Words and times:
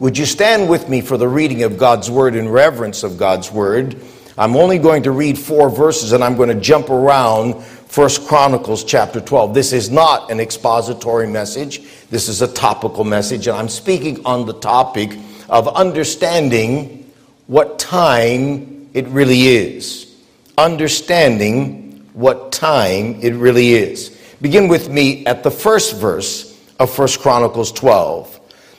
Would 0.00 0.16
you 0.16 0.26
stand 0.26 0.68
with 0.68 0.88
me 0.88 1.00
for 1.00 1.16
the 1.16 1.26
reading 1.26 1.64
of 1.64 1.76
God's 1.76 2.08
word 2.08 2.36
in 2.36 2.48
reverence 2.48 3.02
of 3.02 3.18
God's 3.18 3.50
word? 3.50 4.00
I'm 4.36 4.54
only 4.54 4.78
going 4.78 5.02
to 5.02 5.10
read 5.10 5.36
four 5.36 5.68
verses 5.68 6.12
and 6.12 6.22
I'm 6.22 6.36
going 6.36 6.50
to 6.50 6.60
jump 6.60 6.88
around 6.88 7.64
First 7.64 8.28
Chronicles 8.28 8.84
chapter 8.84 9.20
12. 9.20 9.54
This 9.54 9.72
is 9.72 9.90
not 9.90 10.30
an 10.30 10.38
expository 10.38 11.26
message. 11.26 11.82
This 12.10 12.28
is 12.28 12.42
a 12.42 12.46
topical 12.46 13.02
message 13.02 13.48
and 13.48 13.56
I'm 13.56 13.68
speaking 13.68 14.24
on 14.24 14.46
the 14.46 14.52
topic 14.60 15.18
of 15.48 15.66
understanding 15.66 17.10
what 17.48 17.80
time 17.80 18.88
it 18.94 19.08
really 19.08 19.48
is. 19.48 20.14
Understanding 20.56 22.08
what 22.12 22.52
time 22.52 23.18
it 23.20 23.34
really 23.34 23.72
is. 23.72 24.16
Begin 24.40 24.68
with 24.68 24.90
me 24.90 25.26
at 25.26 25.42
the 25.42 25.50
first 25.50 25.96
verse 25.96 26.56
of 26.78 26.88
First 26.88 27.18
Chronicles 27.18 27.72
12. 27.72 28.37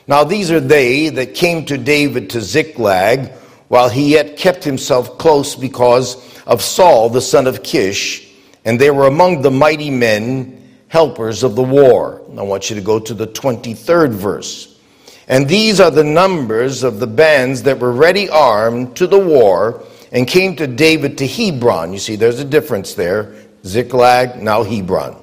Now 0.10 0.24
these 0.24 0.50
are 0.50 0.60
they 0.60 1.10
that 1.10 1.36
came 1.36 1.66
to 1.66 1.78
David 1.78 2.32
to 2.32 2.42
Ziklag 2.42 3.32
while 3.68 3.90
he 3.90 4.14
yet 4.14 4.38
kept 4.38 4.64
himself 4.64 5.20
close 5.20 5.56
because 5.56 6.18
of 6.48 6.64
Saul 6.64 7.10
the 7.10 7.22
son 7.22 7.46
of 7.46 7.62
Kish, 7.62 8.28
and 8.66 8.82
they 8.82 8.90
were 8.90 9.06
among 9.06 9.44
the 9.44 9.52
mighty 9.52 9.92
men, 9.92 10.68
helpers 10.88 11.44
of 11.44 11.56
the 11.56 11.62
war. 11.62 12.24
I 12.36 12.42
want 12.42 12.72
you 12.72 12.76
to 12.76 12.82
go 12.82 13.00
to 13.00 13.14
the 13.14 13.28
23rd 13.28 14.10
verse. 14.10 14.80
And 15.28 15.48
these 15.48 15.80
are 15.80 15.92
the 15.92 16.04
numbers 16.04 16.82
of 16.82 17.00
the 17.00 17.06
bands 17.06 17.62
that 17.62 17.78
were 17.78 17.92
ready 17.92 18.28
armed 18.30 18.96
to 18.96 19.06
the 19.06 19.20
war 19.20 19.84
and 20.12 20.28
came 20.28 20.56
to 20.56 20.66
David 20.66 21.20
to 21.20 21.28
Hebron. 21.28 21.94
You 21.94 22.00
see, 22.00 22.16
there's 22.16 22.40
a 22.40 22.46
difference 22.46 22.96
there. 22.96 23.36
Ziklag, 23.64 24.42
now 24.42 24.64
Hebron. 24.64 25.18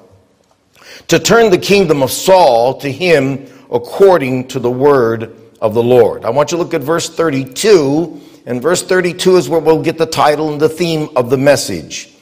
To 1.09 1.19
turn 1.19 1.51
the 1.51 1.57
kingdom 1.57 2.01
of 2.01 2.09
Saul 2.09 2.79
to 2.79 2.89
him 2.89 3.49
according 3.71 4.47
to 4.49 4.59
the 4.59 4.71
word 4.71 5.35
of 5.61 5.73
the 5.73 5.83
Lord. 5.83 6.25
I 6.25 6.29
want 6.29 6.51
you 6.51 6.57
to 6.57 6.63
look 6.63 6.73
at 6.73 6.81
verse 6.81 7.09
32, 7.09 8.21
and 8.45 8.61
verse 8.61 8.83
32 8.83 9.37
is 9.37 9.49
where 9.49 9.59
we'll 9.59 9.81
get 9.81 9.97
the 9.97 10.05
title 10.05 10.51
and 10.51 10.61
the 10.61 10.69
theme 10.69 11.09
of 11.15 11.29
the 11.29 11.37
message. 11.37 12.13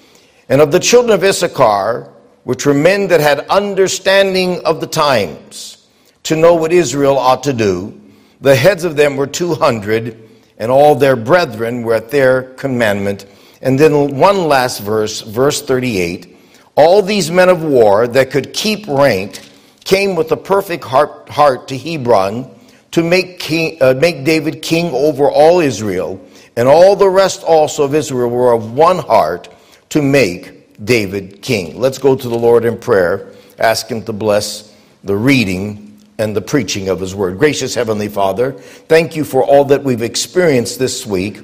And 0.50 0.62
of 0.62 0.72
the 0.72 0.80
children 0.80 1.14
of 1.14 1.24
Issachar, 1.24 2.12
which 2.44 2.66
were 2.66 2.74
men 2.74 3.08
that 3.08 3.20
had 3.20 3.40
understanding 3.48 4.64
of 4.66 4.80
the 4.80 4.88
times, 4.88 5.88
to 6.24 6.36
know 6.36 6.56
what 6.56 6.72
Israel 6.72 7.18
ought 7.18 7.44
to 7.44 7.54
do, 7.54 8.02
the 8.42 8.56
heads 8.56 8.84
of 8.84 8.96
them 8.96 9.16
were 9.18 9.28
200, 9.28 10.30
and 10.58 10.72
all 10.72 10.96
their 10.96 11.16
brethren 11.16 11.84
were 11.84 11.96
at 11.96 12.10
their 12.10 12.54
commandment. 12.54 13.26
And 13.62 13.80
then 13.80 14.18
one 14.18 14.48
last 14.48 14.82
verse, 14.82 15.22
verse 15.22 15.62
38 15.62 16.36
all 16.76 17.02
these 17.02 17.32
men 17.32 17.50
of 17.50 17.64
war 17.64 18.06
that 18.08 18.32
could 18.32 18.54
keep 18.54 18.86
rank 18.88 19.40
came 19.86 20.16
with 20.16 20.32
a 20.32 20.38
perfect 20.38 20.84
heart, 20.84 21.30
heart 21.30 21.70
to 21.70 21.78
Hebron 21.78 22.52
to 22.92 23.04
make, 23.04 23.40
king, 23.40 23.78
uh, 23.82 23.94
make 23.94 24.26
David 24.26 24.62
king 24.62 24.94
over 24.94 25.30
all 25.30 25.62
Israel, 25.62 26.20
and 26.58 26.68
all 26.68 26.96
the 26.96 27.10
rest 27.10 27.44
also 27.44 27.84
of 27.84 27.96
Israel 27.96 28.30
were 28.30 28.52
of 28.52 28.74
one 28.74 29.00
heart 29.00 29.48
to 29.90 30.02
make 30.02 30.84
David 30.84 31.42
king. 31.42 31.80
Let's 31.80 31.98
go 31.98 32.16
to 32.16 32.28
the 32.28 32.38
Lord 32.38 32.66
in 32.66 32.78
prayer, 32.78 33.32
ask 33.58 33.88
him 33.88 34.04
to 34.06 34.14
bless 34.14 34.74
the 35.04 35.16
reading 35.16 36.02
and 36.18 36.36
the 36.36 36.42
preaching 36.42 36.90
of 36.90 37.00
his 37.00 37.14
word. 37.14 37.38
Gracious 37.38 37.76
Heavenly 37.76 38.08
Father, 38.08 38.54
thank 38.54 39.16
you 39.16 39.24
for 39.24 39.44
all 39.44 39.66
that 39.66 39.84
we've 39.84 40.02
experienced 40.02 40.80
this 40.80 41.06
week 41.06 41.44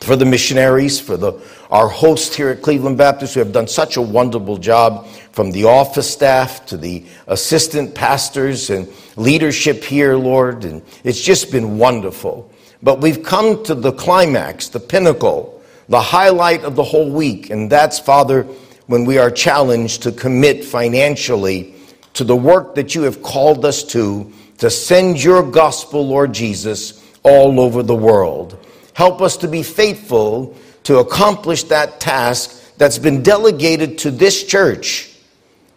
for 0.00 0.16
the 0.16 0.26
missionaries, 0.26 1.00
for 1.00 1.16
the, 1.16 1.32
our 1.74 1.88
hosts 1.88 2.36
here 2.36 2.50
at 2.50 2.62
Cleveland 2.62 2.96
Baptist 2.96 3.34
who 3.34 3.40
have 3.40 3.50
done 3.50 3.66
such 3.66 3.96
a 3.96 4.00
wonderful 4.00 4.58
job, 4.58 5.08
from 5.32 5.50
the 5.50 5.64
office 5.64 6.08
staff 6.08 6.64
to 6.66 6.76
the 6.76 7.04
assistant 7.26 7.96
pastors 7.96 8.70
and 8.70 8.88
leadership 9.16 9.82
here, 9.82 10.14
Lord. 10.14 10.64
And 10.64 10.82
it's 11.02 11.20
just 11.20 11.50
been 11.50 11.76
wonderful. 11.76 12.48
But 12.80 13.00
we've 13.00 13.24
come 13.24 13.64
to 13.64 13.74
the 13.74 13.90
climax, 13.90 14.68
the 14.68 14.78
pinnacle, 14.78 15.60
the 15.88 16.00
highlight 16.00 16.62
of 16.62 16.76
the 16.76 16.84
whole 16.84 17.10
week. 17.10 17.50
And 17.50 17.68
that's, 17.68 17.98
Father, 17.98 18.44
when 18.86 19.04
we 19.04 19.18
are 19.18 19.32
challenged 19.32 20.04
to 20.04 20.12
commit 20.12 20.64
financially 20.64 21.74
to 22.12 22.22
the 22.22 22.36
work 22.36 22.76
that 22.76 22.94
you 22.94 23.02
have 23.02 23.20
called 23.20 23.64
us 23.64 23.82
to, 23.86 24.32
to 24.58 24.70
send 24.70 25.20
your 25.20 25.42
gospel, 25.42 26.06
Lord 26.06 26.32
Jesus, 26.32 27.04
all 27.24 27.58
over 27.58 27.82
the 27.82 27.96
world. 27.96 28.64
Help 28.92 29.20
us 29.20 29.36
to 29.38 29.48
be 29.48 29.64
faithful 29.64 30.56
to 30.84 30.98
accomplish 30.98 31.64
that 31.64 32.00
task 32.00 32.76
that's 32.76 32.98
been 32.98 33.22
delegated 33.22 33.98
to 33.98 34.10
this 34.10 34.44
church. 34.44 35.10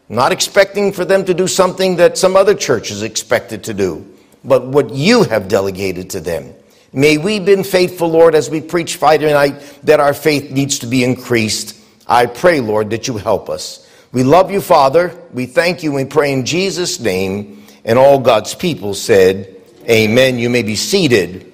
Not 0.09 0.31
expecting 0.31 0.93
for 0.93 1.03
them 1.03 1.25
to 1.25 1.33
do 1.33 1.47
something 1.47 1.97
that 1.97 2.17
some 2.17 2.35
other 2.35 2.55
church 2.55 2.91
is 2.91 3.03
expected 3.03 3.65
to 3.65 3.73
do, 3.73 4.05
but 4.43 4.65
what 4.67 4.91
you 4.91 5.23
have 5.23 5.47
delegated 5.47 6.09
to 6.11 6.19
them. 6.21 6.53
May 6.93 7.17
we 7.17 7.39
be 7.39 7.61
faithful, 7.63 8.09
Lord, 8.09 8.33
as 8.33 8.49
we 8.49 8.61
preach 8.61 8.95
Friday 8.95 9.31
night, 9.33 9.59
that 9.83 9.99
our 9.99 10.13
faith 10.13 10.51
needs 10.51 10.79
to 10.79 10.87
be 10.87 11.03
increased. 11.03 11.75
I 12.07 12.25
pray, 12.25 12.61
Lord, 12.61 12.89
that 12.91 13.07
you 13.07 13.17
help 13.17 13.49
us. 13.49 13.85
We 14.13 14.23
love 14.23 14.51
you, 14.51 14.61
Father. 14.61 15.13
We 15.33 15.45
thank 15.45 15.83
you. 15.83 15.91
We 15.91 16.05
pray 16.05 16.31
in 16.31 16.45
Jesus' 16.45 16.99
name. 16.99 17.65
And 17.83 17.99
all 17.99 18.19
God's 18.19 18.55
people 18.55 18.93
said, 18.93 19.53
Amen. 19.89 20.39
You 20.39 20.49
may 20.49 20.63
be 20.63 20.75
seated 20.75 21.46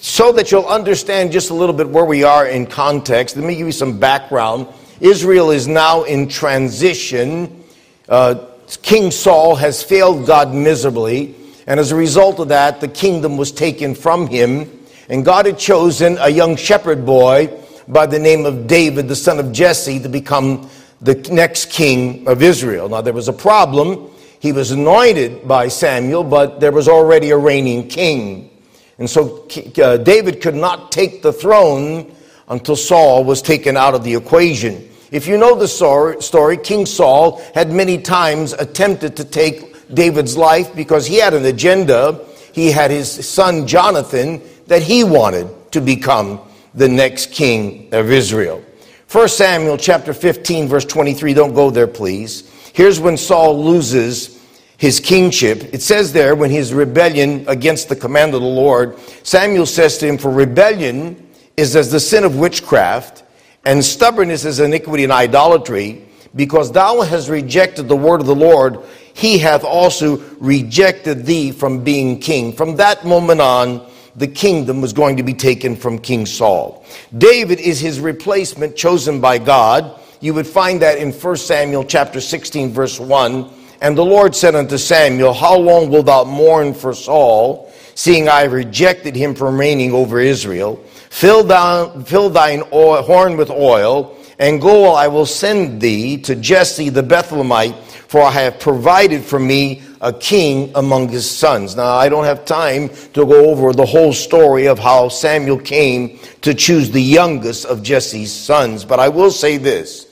so 0.00 0.32
that 0.32 0.52
you'll 0.52 0.66
understand 0.66 1.32
just 1.32 1.50
a 1.50 1.54
little 1.54 1.74
bit 1.74 1.88
where 1.88 2.04
we 2.04 2.22
are 2.22 2.46
in 2.46 2.66
context, 2.66 3.36
let 3.36 3.44
me 3.44 3.56
give 3.56 3.66
you 3.66 3.72
some 3.72 3.98
background. 3.98 4.68
Israel 5.00 5.50
is 5.50 5.66
now 5.66 6.04
in 6.04 6.28
transition. 6.28 7.64
Uh, 8.08 8.46
King 8.82 9.10
Saul 9.10 9.56
has 9.56 9.82
failed 9.82 10.26
God 10.26 10.54
miserably, 10.54 11.34
and 11.66 11.80
as 11.80 11.92
a 11.92 11.96
result 11.96 12.38
of 12.38 12.48
that, 12.48 12.80
the 12.80 12.88
kingdom 12.88 13.36
was 13.36 13.50
taken 13.50 13.94
from 13.94 14.26
him. 14.26 14.70
And 15.08 15.24
God 15.24 15.46
had 15.46 15.58
chosen 15.58 16.18
a 16.18 16.28
young 16.28 16.56
shepherd 16.56 17.04
boy 17.04 17.50
by 17.88 18.06
the 18.06 18.18
name 18.18 18.44
of 18.44 18.66
David, 18.66 19.08
the 19.08 19.16
son 19.16 19.38
of 19.38 19.52
Jesse, 19.52 20.00
to 20.00 20.08
become 20.08 20.68
the 21.00 21.14
next 21.30 21.70
king 21.70 22.28
of 22.28 22.42
Israel. 22.42 22.88
Now, 22.88 23.00
there 23.00 23.14
was 23.14 23.28
a 23.28 23.32
problem. 23.32 24.10
He 24.40 24.52
was 24.52 24.70
anointed 24.70 25.48
by 25.48 25.68
Samuel, 25.68 26.24
but 26.24 26.60
there 26.60 26.72
was 26.72 26.88
already 26.88 27.30
a 27.30 27.38
reigning 27.38 27.88
king. 27.88 28.50
And 28.98 29.08
so 29.08 29.46
uh, 29.82 29.96
David 29.98 30.40
could 30.40 30.54
not 30.54 30.90
take 30.90 31.22
the 31.22 31.32
throne 31.32 32.14
until 32.48 32.76
Saul 32.76 33.24
was 33.24 33.42
taken 33.42 33.76
out 33.76 33.94
of 33.94 34.02
the 34.02 34.14
equation. 34.14 34.88
If 35.10 35.26
you 35.26 35.38
know 35.38 35.54
the 35.54 35.68
story, 35.68 36.56
King 36.58 36.84
Saul 36.84 37.40
had 37.54 37.70
many 37.70 37.98
times 37.98 38.52
attempted 38.52 39.16
to 39.16 39.24
take 39.24 39.94
David's 39.94 40.36
life 40.36 40.74
because 40.74 41.06
he 41.06 41.16
had 41.16 41.32
an 41.32 41.46
agenda. 41.46 42.26
He 42.52 42.70
had 42.70 42.90
his 42.90 43.26
son 43.26 43.66
Jonathan 43.66 44.42
that 44.66 44.82
he 44.82 45.04
wanted 45.04 45.48
to 45.72 45.80
become 45.80 46.40
the 46.74 46.88
next 46.88 47.32
king 47.32 47.88
of 47.92 48.10
Israel. 48.10 48.62
1 49.10 49.28
Samuel 49.28 49.78
chapter 49.78 50.12
15 50.12 50.68
verse 50.68 50.84
23, 50.84 51.32
don't 51.32 51.54
go 51.54 51.70
there 51.70 51.86
please. 51.86 52.50
Here's 52.74 53.00
when 53.00 53.16
Saul 53.16 53.64
loses 53.64 54.37
his 54.78 55.00
kingship. 55.00 55.74
It 55.74 55.82
says 55.82 56.12
there, 56.12 56.34
when 56.34 56.50
his 56.50 56.72
rebellion 56.72 57.44
against 57.48 57.88
the 57.88 57.96
command 57.96 58.32
of 58.32 58.40
the 58.40 58.46
Lord, 58.46 58.96
Samuel 59.24 59.66
says 59.66 59.98
to 59.98 60.06
him, 60.06 60.16
For 60.16 60.30
rebellion 60.30 61.28
is 61.56 61.76
as 61.76 61.90
the 61.90 62.00
sin 62.00 62.24
of 62.24 62.38
witchcraft, 62.38 63.24
and 63.64 63.84
stubbornness 63.84 64.44
is 64.44 64.60
iniquity 64.60 65.02
and 65.02 65.12
idolatry. 65.12 66.06
Because 66.36 66.70
thou 66.70 67.00
hast 67.02 67.28
rejected 67.28 67.88
the 67.88 67.96
word 67.96 68.20
of 68.20 68.26
the 68.26 68.34
Lord, 68.34 68.78
he 69.14 69.38
hath 69.38 69.64
also 69.64 70.18
rejected 70.38 71.26
thee 71.26 71.50
from 71.50 71.82
being 71.82 72.20
king. 72.20 72.52
From 72.52 72.76
that 72.76 73.04
moment 73.04 73.40
on, 73.40 73.84
the 74.14 74.28
kingdom 74.28 74.80
was 74.80 74.92
going 74.92 75.16
to 75.16 75.22
be 75.22 75.34
taken 75.34 75.74
from 75.74 75.98
King 75.98 76.26
Saul. 76.26 76.84
David 77.16 77.58
is 77.58 77.80
his 77.80 77.98
replacement 77.98 78.76
chosen 78.76 79.20
by 79.20 79.38
God. 79.38 79.98
You 80.20 80.34
would 80.34 80.46
find 80.46 80.82
that 80.82 80.98
in 80.98 81.12
1 81.12 81.36
Samuel 81.36 81.84
chapter 81.84 82.20
16 82.20 82.70
verse 82.70 83.00
1 83.00 83.57
and 83.80 83.96
the 83.96 84.04
Lord 84.04 84.34
said 84.34 84.54
unto 84.54 84.76
Samuel, 84.78 85.32
How 85.32 85.56
long 85.56 85.88
wilt 85.90 86.06
thou 86.06 86.24
mourn 86.24 86.74
for 86.74 86.92
Saul, 86.92 87.72
seeing 87.94 88.28
I 88.28 88.42
have 88.42 88.52
rejected 88.52 89.14
him 89.14 89.34
from 89.34 89.58
reigning 89.58 89.92
over 89.92 90.20
Israel? 90.20 90.76
Fill, 91.10 91.46
down, 91.46 92.04
fill 92.04 92.28
thine 92.30 92.62
oil, 92.72 93.02
horn 93.02 93.36
with 93.36 93.50
oil, 93.50 94.16
and 94.38 94.60
go, 94.60 94.92
I 94.94 95.08
will 95.08 95.26
send 95.26 95.80
thee 95.80 96.16
to 96.22 96.36
Jesse 96.36 96.90
the 96.90 97.02
Bethlehemite, 97.02 97.76
for 98.08 98.22
I 98.22 98.30
have 98.30 98.60
provided 98.60 99.22
for 99.22 99.38
me 99.38 99.82
a 100.00 100.12
king 100.12 100.70
among 100.74 101.08
his 101.08 101.28
sons. 101.28 101.76
Now, 101.76 101.94
I 101.94 102.08
don't 102.08 102.24
have 102.24 102.44
time 102.44 102.88
to 103.14 103.26
go 103.26 103.50
over 103.50 103.72
the 103.72 103.86
whole 103.86 104.12
story 104.12 104.66
of 104.66 104.78
how 104.78 105.08
Samuel 105.08 105.58
came 105.58 106.18
to 106.42 106.54
choose 106.54 106.90
the 106.90 107.02
youngest 107.02 107.64
of 107.66 107.82
Jesse's 107.82 108.32
sons, 108.32 108.84
but 108.84 109.00
I 109.00 109.08
will 109.08 109.30
say 109.30 109.56
this 109.56 110.06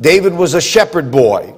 David 0.00 0.34
was 0.34 0.54
a 0.54 0.60
shepherd 0.60 1.10
boy. 1.10 1.54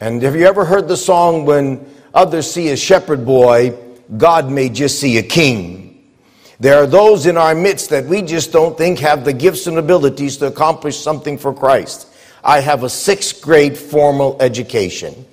And 0.00 0.20
have 0.22 0.36
you 0.36 0.46
ever 0.46 0.64
heard 0.64 0.88
the 0.88 0.96
song, 0.96 1.46
When 1.46 1.86
Others 2.12 2.50
See 2.50 2.68
a 2.68 2.76
Shepherd 2.76 3.24
Boy, 3.24 3.74
God 4.16 4.50
May 4.50 4.68
Just 4.68 5.00
See 5.00 5.16
a 5.18 5.22
King? 5.22 6.04
There 6.60 6.82
are 6.82 6.86
those 6.86 7.26
in 7.26 7.36
our 7.36 7.54
midst 7.54 7.90
that 7.90 8.06
we 8.06 8.22
just 8.22 8.52
don't 8.52 8.76
think 8.76 8.98
have 8.98 9.24
the 9.24 9.32
gifts 9.32 9.66
and 9.66 9.78
abilities 9.78 10.36
to 10.38 10.46
accomplish 10.46 10.98
something 10.98 11.36
for 11.38 11.52
Christ. 11.52 12.08
I 12.44 12.60
have 12.60 12.82
a 12.82 12.90
sixth 12.90 13.42
grade 13.42 13.76
formal 13.76 14.36
education. 14.40 15.26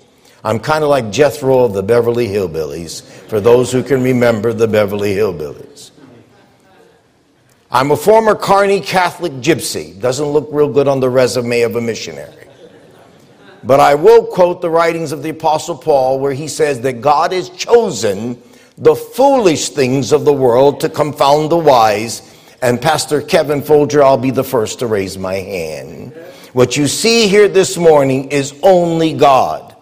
I'm 0.44 0.60
kind 0.60 0.84
of 0.84 0.90
like 0.90 1.12
Jethro 1.12 1.64
of 1.64 1.74
the 1.74 1.84
Beverly 1.84 2.28
Hillbillies, 2.28 3.04
for 3.04 3.40
those 3.40 3.72
who 3.72 3.84
can 3.84 4.04
remember 4.04 4.52
the 4.52 4.68
Beverly 4.68 5.16
Hillbillies. 5.16 5.92
I'm 7.72 7.92
a 7.92 7.98
former 7.98 8.36
carny 8.36 8.82
Catholic 8.82 9.32
gypsy. 9.34 10.00
Doesn't 10.00 10.28
look 10.28 10.50
real 10.52 10.72
good 10.72 10.88
on 10.88 11.00
the 11.00 11.10
resume 11.10 11.62
of 11.62 11.76
a 11.76 11.82
missionary. 11.82 12.43
But 13.64 13.80
I 13.80 13.96
will 13.96 14.26
quote 14.26 14.62
the 14.62 14.70
writings 14.70 15.12
of 15.12 15.24
the 15.24 15.30
Apostle 15.30 15.78
Paul, 15.78 16.20
where 16.20 16.34
he 16.34 16.48
says 16.48 16.82
that 16.82 17.02
God 17.02 17.32
has 17.32 17.50
chosen 17.50 18.42
the 18.78 18.96
foolish 18.96 19.70
things 19.70 20.12
of 20.12 20.26
the 20.26 20.34
world 20.34 20.80
to 20.82 20.90
confound 20.90 21.52
the 21.52 21.58
wise. 21.58 22.36
And 22.62 22.82
Pastor 22.82 23.22
Kevin 23.22 23.62
Folger, 23.62 24.04
I'll 24.04 24.18
be 24.18 24.32
the 24.32 24.44
first 24.44 24.80
to 24.80 24.88
raise 24.88 25.18
my 25.18 25.36
hand. 25.36 26.14
What 26.54 26.76
you 26.76 26.88
see 26.88 27.28
here 27.28 27.48
this 27.48 27.78
morning 27.78 28.32
is 28.32 28.54
only 28.64 29.14
God. 29.14 29.76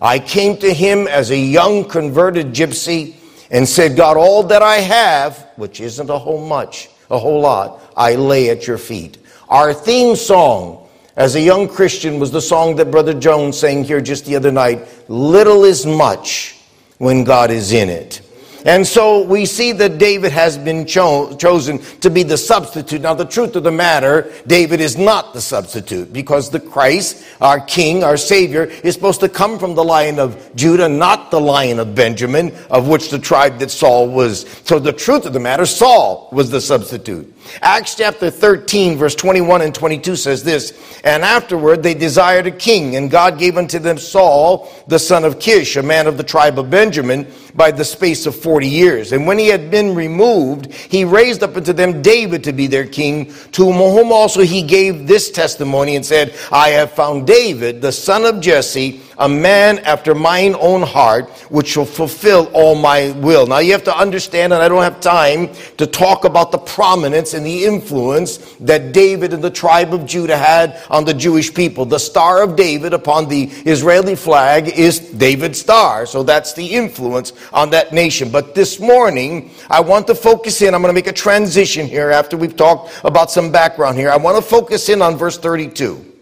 I 0.00 0.18
came 0.18 0.56
to 0.58 0.72
him 0.72 1.06
as 1.06 1.30
a 1.30 1.38
young 1.38 1.84
converted 1.84 2.48
gypsy 2.48 3.16
and 3.50 3.68
said, 3.68 3.96
God, 3.96 4.16
all 4.16 4.42
that 4.44 4.62
I 4.62 4.76
have, 4.76 5.48
which 5.56 5.80
isn't 5.80 6.10
a 6.10 6.18
whole 6.18 6.46
much, 6.46 6.88
a 7.10 7.18
whole 7.18 7.40
lot, 7.40 7.80
I 7.96 8.14
lay 8.16 8.50
at 8.50 8.66
your 8.66 8.78
feet. 8.78 9.18
Our 9.48 9.72
theme 9.72 10.16
song 10.16 10.83
as 11.16 11.36
a 11.36 11.40
young 11.40 11.68
Christian 11.68 12.18
was 12.18 12.30
the 12.30 12.40
song 12.40 12.76
that 12.76 12.90
Brother 12.90 13.14
Jones 13.14 13.58
sang 13.58 13.84
here 13.84 14.00
just 14.00 14.26
the 14.26 14.36
other 14.36 14.50
night 14.50 14.88
Little 15.08 15.64
is 15.64 15.86
much 15.86 16.58
when 16.98 17.24
God 17.24 17.50
is 17.50 17.72
in 17.72 17.88
it. 17.88 18.20
And 18.64 18.86
so 18.86 19.22
we 19.22 19.44
see 19.44 19.72
that 19.72 19.98
David 19.98 20.32
has 20.32 20.56
been 20.56 20.86
cho- 20.86 21.36
chosen 21.36 21.80
to 22.00 22.08
be 22.08 22.22
the 22.22 22.38
substitute. 22.38 23.02
Now, 23.02 23.12
the 23.12 23.26
truth 23.26 23.56
of 23.56 23.62
the 23.62 23.70
matter, 23.70 24.32
David 24.46 24.80
is 24.80 24.96
not 24.96 25.34
the 25.34 25.40
substitute 25.42 26.14
because 26.14 26.48
the 26.48 26.60
Christ, 26.60 27.26
our 27.42 27.60
King, 27.60 28.02
our 28.02 28.16
Savior, 28.16 28.64
is 28.64 28.94
supposed 28.94 29.20
to 29.20 29.28
come 29.28 29.58
from 29.58 29.74
the 29.74 29.84
line 29.84 30.18
of 30.18 30.56
Judah, 30.56 30.88
not 30.88 31.30
the 31.30 31.40
line 31.40 31.78
of 31.78 31.94
Benjamin, 31.94 32.56
of 32.70 32.88
which 32.88 33.10
the 33.10 33.18
tribe 33.18 33.58
that 33.58 33.70
Saul 33.70 34.08
was. 34.08 34.48
So 34.64 34.78
the 34.78 34.94
truth 34.94 35.26
of 35.26 35.34
the 35.34 35.40
matter, 35.40 35.66
Saul 35.66 36.30
was 36.32 36.50
the 36.50 36.60
substitute. 36.60 37.33
Acts 37.60 37.94
chapter 37.94 38.30
13, 38.30 38.96
verse 38.96 39.14
21 39.14 39.62
and 39.62 39.74
22 39.74 40.16
says 40.16 40.42
this 40.42 40.72
And 41.04 41.22
afterward 41.22 41.82
they 41.82 41.94
desired 41.94 42.46
a 42.46 42.50
king, 42.50 42.96
and 42.96 43.10
God 43.10 43.38
gave 43.38 43.56
unto 43.56 43.78
them 43.78 43.98
Saul, 43.98 44.70
the 44.88 44.98
son 44.98 45.24
of 45.24 45.38
Kish, 45.38 45.76
a 45.76 45.82
man 45.82 46.06
of 46.06 46.16
the 46.16 46.24
tribe 46.24 46.58
of 46.58 46.70
Benjamin, 46.70 47.30
by 47.54 47.70
the 47.70 47.84
space 47.84 48.26
of 48.26 48.34
40 48.34 48.66
years. 48.66 49.12
And 49.12 49.26
when 49.26 49.38
he 49.38 49.48
had 49.48 49.70
been 49.70 49.94
removed, 49.94 50.72
he 50.72 51.04
raised 51.04 51.42
up 51.42 51.56
unto 51.56 51.72
them 51.72 52.02
David 52.02 52.42
to 52.44 52.52
be 52.52 52.66
their 52.66 52.86
king, 52.86 53.26
to 53.52 53.72
whom 53.72 54.12
also 54.12 54.42
he 54.42 54.62
gave 54.62 55.06
this 55.06 55.30
testimony 55.30 55.96
and 55.96 56.04
said, 56.04 56.34
I 56.50 56.70
have 56.70 56.92
found 56.92 57.26
David, 57.26 57.80
the 57.80 57.92
son 57.92 58.24
of 58.24 58.40
Jesse, 58.40 59.02
a 59.18 59.28
man 59.28 59.78
after 59.80 60.14
mine 60.14 60.54
own 60.58 60.82
heart, 60.82 61.30
which 61.50 61.68
shall 61.68 61.84
fulfill 61.84 62.46
all 62.52 62.74
my 62.74 63.10
will. 63.12 63.46
Now 63.46 63.58
you 63.58 63.72
have 63.72 63.84
to 63.84 63.96
understand, 63.96 64.52
and 64.52 64.62
I 64.62 64.68
don't 64.68 64.82
have 64.82 65.00
time 65.00 65.50
to 65.76 65.86
talk 65.86 66.24
about 66.24 66.52
the 66.52 66.58
prominence 66.58 67.34
and 67.34 67.44
the 67.44 67.64
influence 67.64 68.38
that 68.60 68.92
David 68.92 69.32
and 69.32 69.42
the 69.42 69.50
tribe 69.50 69.94
of 69.94 70.06
Judah 70.06 70.36
had 70.36 70.82
on 70.90 71.04
the 71.04 71.14
Jewish 71.14 71.52
people. 71.52 71.84
The 71.84 71.98
Star 71.98 72.42
of 72.42 72.56
David 72.56 72.92
upon 72.92 73.28
the 73.28 73.44
Israeli 73.66 74.16
flag 74.16 74.68
is 74.68 75.00
David's 75.00 75.60
star. 75.60 76.06
So 76.06 76.22
that's 76.22 76.52
the 76.52 76.66
influence 76.66 77.32
on 77.52 77.70
that 77.70 77.92
nation. 77.92 78.30
But 78.30 78.54
this 78.54 78.80
morning, 78.80 79.50
I 79.70 79.80
want 79.80 80.06
to 80.08 80.14
focus 80.14 80.62
in. 80.62 80.74
I'm 80.74 80.82
going 80.82 80.90
to 80.90 80.94
make 80.94 81.06
a 81.06 81.12
transition 81.12 81.86
here 81.86 82.10
after 82.10 82.36
we've 82.36 82.56
talked 82.56 82.92
about 83.04 83.30
some 83.30 83.50
background 83.50 83.98
here. 83.98 84.10
I 84.10 84.16
want 84.16 84.36
to 84.36 84.42
focus 84.42 84.88
in 84.88 85.02
on 85.02 85.16
verse 85.16 85.38
32. 85.38 86.13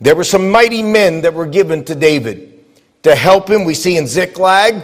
There 0.00 0.16
were 0.16 0.24
some 0.24 0.50
mighty 0.50 0.82
men 0.82 1.22
that 1.22 1.34
were 1.34 1.46
given 1.46 1.84
to 1.84 1.94
David 1.94 2.64
to 3.02 3.14
help 3.14 3.48
him. 3.48 3.64
We 3.64 3.74
see 3.74 3.96
in 3.96 4.06
Ziklag, 4.06 4.82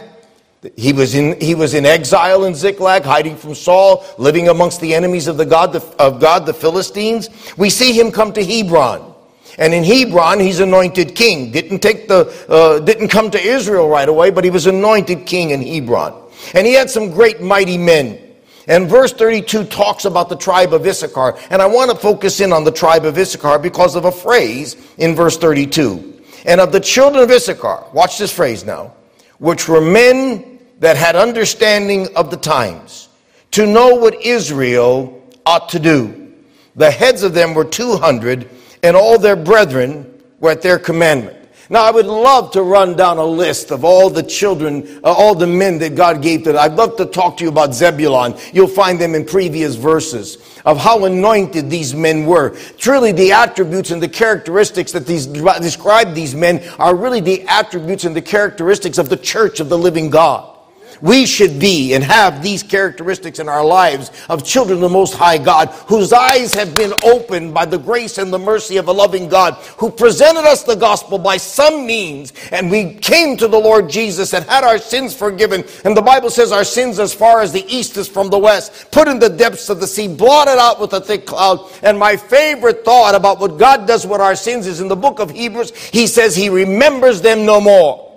he 0.76 0.92
was 0.92 1.14
in, 1.14 1.40
he 1.40 1.54
was 1.54 1.74
in 1.74 1.86
exile 1.86 2.44
in 2.44 2.54
Ziklag, 2.54 3.02
hiding 3.02 3.36
from 3.36 3.54
Saul, 3.54 4.04
living 4.18 4.48
amongst 4.48 4.80
the 4.80 4.94
enemies 4.94 5.26
of, 5.26 5.36
the 5.36 5.46
God, 5.46 5.74
of 5.76 6.20
God, 6.20 6.46
the 6.46 6.54
Philistines. 6.54 7.28
We 7.56 7.70
see 7.70 7.92
him 7.92 8.12
come 8.12 8.32
to 8.34 8.44
Hebron. 8.44 9.14
And 9.58 9.74
in 9.74 9.84
Hebron, 9.84 10.38
he's 10.38 10.60
anointed 10.60 11.14
king. 11.14 11.50
Didn't 11.50 11.80
take 11.80 12.08
the, 12.08 12.32
uh, 12.48 12.78
didn't 12.80 13.08
come 13.08 13.30
to 13.30 13.40
Israel 13.40 13.88
right 13.88 14.08
away, 14.08 14.30
but 14.30 14.44
he 14.44 14.50
was 14.50 14.66
anointed 14.66 15.26
king 15.26 15.50
in 15.50 15.62
Hebron. 15.62 16.14
And 16.54 16.66
he 16.66 16.72
had 16.72 16.88
some 16.88 17.10
great 17.10 17.40
mighty 17.40 17.76
men. 17.76 18.18
And 18.66 18.88
verse 18.88 19.12
32 19.12 19.64
talks 19.64 20.04
about 20.04 20.28
the 20.28 20.36
tribe 20.36 20.74
of 20.74 20.86
Issachar. 20.86 21.38
And 21.50 21.62
I 21.62 21.66
want 21.66 21.90
to 21.90 21.96
focus 21.96 22.40
in 22.40 22.52
on 22.52 22.64
the 22.64 22.72
tribe 22.72 23.04
of 23.04 23.18
Issachar 23.18 23.58
because 23.58 23.96
of 23.96 24.04
a 24.04 24.12
phrase 24.12 24.76
in 24.98 25.14
verse 25.14 25.36
32. 25.36 26.22
And 26.44 26.60
of 26.60 26.72
the 26.72 26.80
children 26.80 27.22
of 27.22 27.30
Issachar, 27.30 27.84
watch 27.92 28.18
this 28.18 28.32
phrase 28.32 28.64
now, 28.64 28.94
which 29.38 29.68
were 29.68 29.80
men 29.80 30.58
that 30.78 30.96
had 30.96 31.16
understanding 31.16 32.14
of 32.16 32.30
the 32.30 32.36
times, 32.36 33.08
to 33.52 33.66
know 33.66 33.94
what 33.94 34.22
Israel 34.24 35.22
ought 35.44 35.68
to 35.70 35.78
do. 35.78 36.32
The 36.76 36.90
heads 36.90 37.22
of 37.22 37.34
them 37.34 37.54
were 37.54 37.64
200, 37.64 38.48
and 38.82 38.96
all 38.96 39.18
their 39.18 39.36
brethren 39.36 40.22
were 40.38 40.50
at 40.50 40.62
their 40.62 40.78
commandment. 40.78 41.39
Now, 41.72 41.84
I 41.84 41.92
would 41.92 42.06
love 42.06 42.50
to 42.52 42.64
run 42.64 42.96
down 42.96 43.18
a 43.18 43.24
list 43.24 43.70
of 43.70 43.84
all 43.84 44.10
the 44.10 44.24
children, 44.24 45.00
uh, 45.04 45.12
all 45.12 45.36
the 45.36 45.46
men 45.46 45.78
that 45.78 45.94
God 45.94 46.20
gave 46.20 46.42
to 46.42 46.52
them. 46.52 46.60
I'd 46.60 46.74
love 46.74 46.96
to 46.96 47.06
talk 47.06 47.36
to 47.36 47.44
you 47.44 47.48
about 47.48 47.74
Zebulon. 47.74 48.36
You'll 48.52 48.66
find 48.66 49.00
them 49.00 49.14
in 49.14 49.24
previous 49.24 49.76
verses 49.76 50.38
of 50.66 50.78
how 50.78 51.04
anointed 51.04 51.70
these 51.70 51.94
men 51.94 52.26
were. 52.26 52.56
Truly, 52.76 53.12
the 53.12 53.30
attributes 53.30 53.92
and 53.92 54.02
the 54.02 54.08
characteristics 54.08 54.90
that 54.90 55.06
these 55.06 55.26
describe 55.26 56.12
these 56.12 56.34
men 56.34 56.60
are 56.80 56.96
really 56.96 57.20
the 57.20 57.42
attributes 57.46 58.02
and 58.02 58.16
the 58.16 58.22
characteristics 58.22 58.98
of 58.98 59.08
the 59.08 59.16
church 59.16 59.60
of 59.60 59.68
the 59.68 59.78
living 59.78 60.10
God. 60.10 60.56
We 61.00 61.26
should 61.26 61.58
be 61.58 61.94
and 61.94 62.04
have 62.04 62.42
these 62.42 62.62
characteristics 62.62 63.38
in 63.38 63.48
our 63.48 63.64
lives 63.64 64.10
of 64.28 64.44
children 64.44 64.76
of 64.76 64.82
the 64.82 64.88
Most 64.88 65.14
High 65.14 65.38
God, 65.38 65.68
whose 65.86 66.12
eyes 66.12 66.52
have 66.54 66.76
been 66.76 66.92
opened 67.02 67.54
by 67.54 67.64
the 67.64 67.78
grace 67.78 68.18
and 68.18 68.32
the 68.32 68.38
mercy 68.38 68.76
of 68.76 68.88
a 68.88 68.92
loving 68.92 69.28
God, 69.28 69.54
who 69.78 69.90
presented 69.90 70.44
us 70.44 70.62
the 70.62 70.74
gospel 70.74 71.18
by 71.18 71.36
some 71.36 71.86
means, 71.86 72.32
and 72.52 72.70
we 72.70 72.94
came 72.94 73.36
to 73.36 73.48
the 73.48 73.58
Lord 73.58 73.88
Jesus 73.88 74.34
and 74.34 74.44
had 74.44 74.64
our 74.64 74.78
sins 74.78 75.14
forgiven. 75.14 75.64
And 75.84 75.96
the 75.96 76.02
Bible 76.02 76.30
says 76.30 76.52
our 76.52 76.64
sins 76.64 76.98
as 76.98 77.14
far 77.14 77.40
as 77.40 77.52
the 77.52 77.64
east 77.66 77.96
is 77.96 78.08
from 78.08 78.28
the 78.28 78.38
west, 78.38 78.90
put 78.90 79.08
in 79.08 79.18
the 79.18 79.28
depths 79.28 79.70
of 79.70 79.80
the 79.80 79.86
sea, 79.86 80.08
blotted 80.08 80.58
out 80.58 80.80
with 80.80 80.92
a 80.92 81.00
thick 81.00 81.26
cloud. 81.26 81.70
And 81.82 81.98
my 81.98 82.16
favorite 82.16 82.84
thought 82.84 83.14
about 83.14 83.40
what 83.40 83.58
God 83.58 83.86
does 83.86 84.06
with 84.06 84.20
our 84.20 84.36
sins 84.36 84.66
is 84.66 84.80
in 84.80 84.88
the 84.88 84.96
book 84.96 85.18
of 85.18 85.30
Hebrews, 85.30 85.74
he 85.76 86.06
says 86.06 86.36
he 86.36 86.48
remembers 86.48 87.20
them 87.20 87.46
no 87.46 87.60
more. 87.60 88.09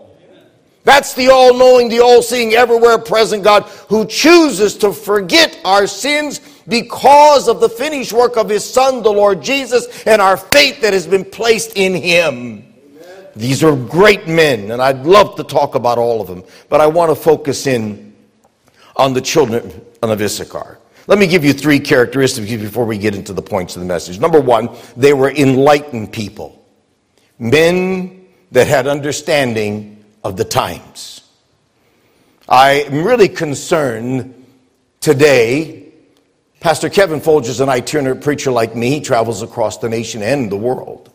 That's 0.84 1.14
the 1.14 1.30
all 1.30 1.54
knowing, 1.54 1.88
the 1.88 2.02
all 2.02 2.22
seeing, 2.22 2.54
everywhere 2.54 2.98
present 2.98 3.44
God 3.44 3.64
who 3.88 4.06
chooses 4.06 4.76
to 4.78 4.92
forget 4.92 5.58
our 5.64 5.88
sins 5.88 6.42
because 6.68 7.48
of 7.48 7.62
the 7.62 7.70
finished 7.70 8.12
work 8.12 8.38
of 8.38 8.50
his 8.50 8.66
Son, 8.66 9.02
the 9.02 9.12
Lord 9.12 9.42
Jesus, 9.42 10.06
and 10.06 10.22
our 10.22 10.36
faith 10.36 10.82
that 10.82 10.94
has 10.94 11.08
been 11.08 11.24
placed 11.24 11.78
in 11.78 11.94
him. 11.94 12.66
Amen. 12.96 13.28
These 13.36 13.64
are 13.64 13.76
great 13.76 14.28
men, 14.28 14.72
and 14.72 14.82
I'd 14.82 15.06
love 15.06 15.36
to 15.38 15.44
talk 15.44 15.76
about 15.76 15.98
all 15.98 16.20
of 16.20 16.28
them, 16.28 16.44
but 16.68 16.82
I 16.82 16.88
want 16.88 17.12
to 17.12 17.16
focus 17.16 17.66
in 17.66 18.14
on 18.98 19.14
the 19.14 19.22
children 19.22 19.72
of 20.02 20.22
Issachar. 20.22 20.80
Let 21.08 21.18
me 21.18 21.28
give 21.28 21.44
you 21.44 21.54
three 21.54 21.80
characteristics 21.80 22.50
before 22.50 22.86
we 22.86 22.98
get 22.98 23.16
into 23.16 23.34
the 23.34 23.42
points 23.42 23.76
of 23.76 23.82
the 23.82 23.88
message. 23.88 24.20
Number 24.20 24.40
one, 24.40 24.70
they 24.96 25.14
were 25.14 25.32
enlightened 25.32 26.14
people, 26.14 26.64
men 27.40 28.26
that 28.52 28.68
had 28.68 28.88
understanding 28.88 30.03
of 30.24 30.38
the 30.38 30.46
times. 30.46 31.22
I 32.48 32.84
am 32.84 33.04
really 33.04 33.30
concerned 33.30 34.46
today. 35.00 35.92
Pastor 36.60 36.90
Kevin 36.90 37.20
Folger 37.20 37.50
is 37.50 37.60
an 37.60 37.70
itinerant 37.70 38.22
preacher 38.22 38.52
like 38.52 38.76
me. 38.76 38.92
He 38.92 39.02
travels 39.02 39.42
across 39.42 39.78
the 39.78 39.90
nation 39.90 40.22
and 40.22 40.52
the 40.52 40.58
world. 40.58 41.12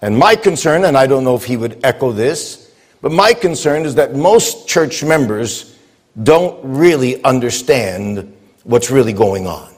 And 0.00 0.16
my 0.16 0.36
concern, 0.36 0.84
and 0.84 0.96
I 0.96 1.06
don't 1.06 1.24
know 1.24 1.34
if 1.34 1.44
he 1.44 1.56
would 1.56 1.80
echo 1.84 2.12
this, 2.12 2.72
but 3.00 3.12
my 3.12 3.32
concern 3.32 3.84
is 3.84 3.94
that 3.96 4.14
most 4.14 4.68
church 4.68 5.02
members 5.02 5.76
don't 6.22 6.58
really 6.64 7.22
understand 7.24 8.34
what's 8.64 8.90
really 8.90 9.12
going 9.12 9.46
on. 9.46 9.72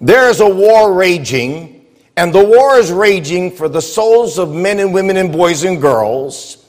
There 0.00 0.28
is 0.28 0.40
a 0.40 0.48
war 0.48 0.92
raging, 0.92 1.86
and 2.16 2.32
the 2.34 2.44
war 2.44 2.76
is 2.76 2.92
raging 2.92 3.50
for 3.50 3.68
the 3.68 3.80
souls 3.80 4.38
of 4.38 4.52
men 4.52 4.78
and 4.78 4.92
women 4.92 5.16
and 5.16 5.32
boys 5.32 5.64
and 5.64 5.80
girls 5.80 6.65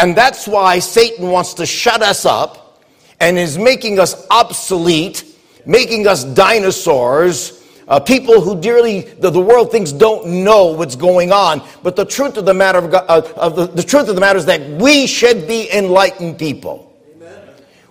and 0.00 0.16
that's 0.16 0.48
why 0.48 0.78
Satan 0.78 1.28
wants 1.28 1.52
to 1.54 1.66
shut 1.66 2.00
us 2.00 2.24
up 2.24 2.82
and 3.20 3.38
is 3.38 3.58
making 3.58 3.98
us 3.98 4.26
obsolete, 4.30 5.24
making 5.66 6.06
us 6.06 6.24
dinosaurs, 6.24 7.62
uh, 7.86 8.00
people 8.00 8.40
who 8.40 8.58
dearly 8.58 9.02
the, 9.02 9.28
the, 9.28 9.40
world 9.40 9.70
thinks 9.70 9.92
don't 9.92 10.26
know 10.26 10.66
what's 10.72 10.96
going 10.96 11.32
on. 11.32 11.60
But 11.82 11.96
the 11.96 12.06
truth 12.06 12.38
of 12.38 12.46
the 12.46 12.54
matter 12.54 12.78
of, 12.78 12.90
God, 12.90 13.04
uh, 13.08 13.30
of 13.36 13.56
the, 13.56 13.66
the 13.66 13.82
truth 13.82 14.08
of 14.08 14.14
the 14.14 14.22
matter 14.22 14.38
is 14.38 14.46
that 14.46 14.62
we 14.80 15.06
should 15.06 15.46
be 15.46 15.70
enlightened 15.70 16.38
people. 16.38 16.89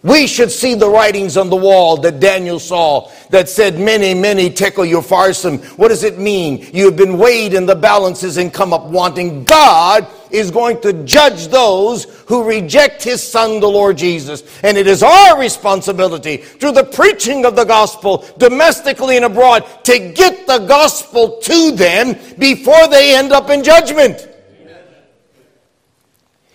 We 0.01 0.27
should 0.27 0.49
see 0.49 0.75
the 0.75 0.89
writings 0.89 1.35
on 1.35 1.49
the 1.49 1.57
wall 1.57 1.97
that 1.97 2.21
Daniel 2.21 2.57
saw 2.57 3.11
that 3.31 3.49
said, 3.49 3.77
Mene, 3.77 4.19
mene, 4.21 4.53
tekel 4.53 4.85
your 4.85 5.01
upharsin. 5.01 5.61
What 5.77 5.89
does 5.89 6.03
it 6.03 6.17
mean? 6.17 6.69
You 6.73 6.85
have 6.85 6.95
been 6.95 7.17
weighed 7.17 7.53
in 7.53 7.65
the 7.65 7.75
balances 7.75 8.37
and 8.37 8.53
come 8.53 8.71
up 8.71 8.85
wanting. 8.85 9.43
God 9.43 10.07
is 10.31 10.51
going 10.51 10.79
to 10.81 10.93
judge 11.03 11.47
those 11.47 12.05
who 12.27 12.47
reject 12.47 13.03
his 13.03 13.21
son, 13.21 13.59
the 13.59 13.67
Lord 13.67 13.97
Jesus. 13.97 14.43
And 14.63 14.77
it 14.77 14.87
is 14.87 15.03
our 15.03 15.37
responsibility 15.37 16.37
through 16.37 16.73
the 16.73 16.85
preaching 16.85 17.45
of 17.45 17.57
the 17.57 17.65
gospel 17.65 18.25
domestically 18.37 19.17
and 19.17 19.25
abroad 19.25 19.65
to 19.83 20.13
get 20.13 20.47
the 20.47 20.59
gospel 20.59 21.39
to 21.41 21.71
them 21.71 22.15
before 22.37 22.87
they 22.87 23.17
end 23.17 23.33
up 23.33 23.49
in 23.49 23.65
judgment. 23.65 24.29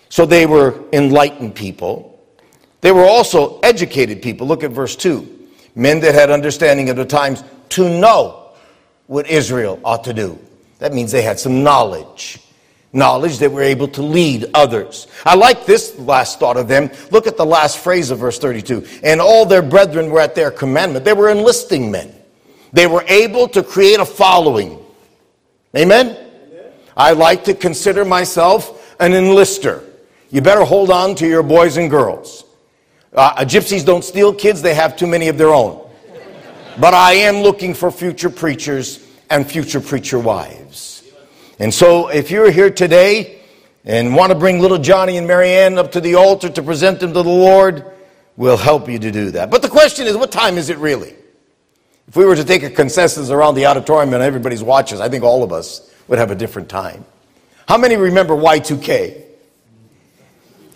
So 0.09 0.25
they 0.25 0.47
were 0.47 0.81
enlightened 0.93 1.53
people 1.53 2.14
they 2.85 2.91
were 2.91 3.03
also 3.03 3.59
educated 3.61 4.21
people. 4.21 4.45
Look 4.45 4.63
at 4.63 4.69
verse 4.69 4.95
2. 4.95 5.47
Men 5.73 6.01
that 6.01 6.13
had 6.13 6.29
understanding 6.29 6.91
of 6.91 6.95
the 6.95 7.03
times 7.03 7.43
to 7.69 7.89
know 7.89 8.51
what 9.07 9.25
Israel 9.25 9.79
ought 9.83 10.03
to 10.03 10.13
do. 10.13 10.37
That 10.77 10.93
means 10.93 11.11
they 11.11 11.23
had 11.23 11.39
some 11.39 11.63
knowledge. 11.63 12.37
Knowledge 12.93 13.39
that 13.39 13.51
were 13.51 13.63
able 13.63 13.87
to 13.87 14.03
lead 14.03 14.51
others. 14.53 15.07
I 15.25 15.33
like 15.33 15.65
this 15.65 15.97
last 15.97 16.39
thought 16.39 16.57
of 16.57 16.67
them. 16.67 16.91
Look 17.09 17.25
at 17.25 17.37
the 17.37 17.45
last 17.45 17.79
phrase 17.79 18.11
of 18.11 18.19
verse 18.19 18.37
32. 18.37 18.85
And 19.01 19.19
all 19.19 19.47
their 19.47 19.63
brethren 19.63 20.11
were 20.11 20.21
at 20.21 20.35
their 20.35 20.51
commandment. 20.51 21.05
They 21.05 21.13
were 21.13 21.31
enlisting 21.31 21.89
men. 21.89 22.13
They 22.71 22.85
were 22.85 23.03
able 23.07 23.47
to 23.47 23.63
create 23.63 23.99
a 23.99 24.05
following. 24.05 24.77
Amen? 25.75 26.09
Amen. 26.09 26.71
I 26.95 27.13
like 27.13 27.45
to 27.45 27.55
consider 27.55 28.05
myself 28.05 28.95
an 28.99 29.13
enlister. 29.13 29.83
You 30.29 30.41
better 30.41 30.63
hold 30.63 30.91
on 30.91 31.15
to 31.15 31.27
your 31.27 31.41
boys 31.41 31.77
and 31.77 31.89
girls. 31.89 32.44
Uh, 33.15 33.45
gypsies 33.45 33.85
don't 33.85 34.03
steal 34.03 34.33
kids, 34.33 34.61
they 34.61 34.73
have 34.73 34.97
too 34.97 35.07
many 35.07 35.29
of 35.29 35.37
their 35.37 35.53
own. 35.53 35.81
But 36.77 36.93
I 36.93 37.13
am 37.13 37.37
looking 37.37 37.73
for 37.73 37.89
future 37.89 38.29
preachers 38.29 39.05
and 39.29 39.49
future 39.49 39.79
preacher 39.79 40.19
wives. 40.19 41.03
And 41.57 41.73
so 41.73 42.09
if 42.09 42.29
you're 42.29 42.51
here 42.51 42.69
today 42.69 43.41
and 43.85 44.13
want 44.13 44.33
to 44.33 44.37
bring 44.37 44.59
little 44.59 44.77
Johnny 44.77 45.15
and 45.15 45.25
Marianne 45.25 45.77
up 45.77 45.93
to 45.93 46.01
the 46.01 46.15
altar 46.15 46.49
to 46.49 46.61
present 46.61 46.99
them 46.99 47.13
to 47.13 47.23
the 47.23 47.29
Lord, 47.29 47.85
we'll 48.35 48.57
help 48.57 48.89
you 48.89 48.99
to 48.99 49.11
do 49.11 49.31
that. 49.31 49.49
But 49.49 49.61
the 49.61 49.69
question 49.69 50.07
is, 50.07 50.17
what 50.17 50.31
time 50.31 50.57
is 50.57 50.69
it 50.69 50.77
really? 50.77 51.15
If 52.09 52.17
we 52.17 52.25
were 52.25 52.35
to 52.35 52.43
take 52.43 52.63
a 52.63 52.69
consensus 52.69 53.29
around 53.29 53.55
the 53.55 53.65
auditorium 53.65 54.13
and 54.13 54.21
everybody's 54.21 54.61
watches, 54.61 54.99
I 54.99 55.07
think 55.07 55.23
all 55.23 55.41
of 55.41 55.53
us 55.53 55.89
would 56.09 56.19
have 56.19 56.31
a 56.31 56.35
different 56.35 56.67
time. 56.67 57.05
How 57.67 57.77
many 57.77 57.95
remember 57.95 58.35
Y2K? 58.35 59.24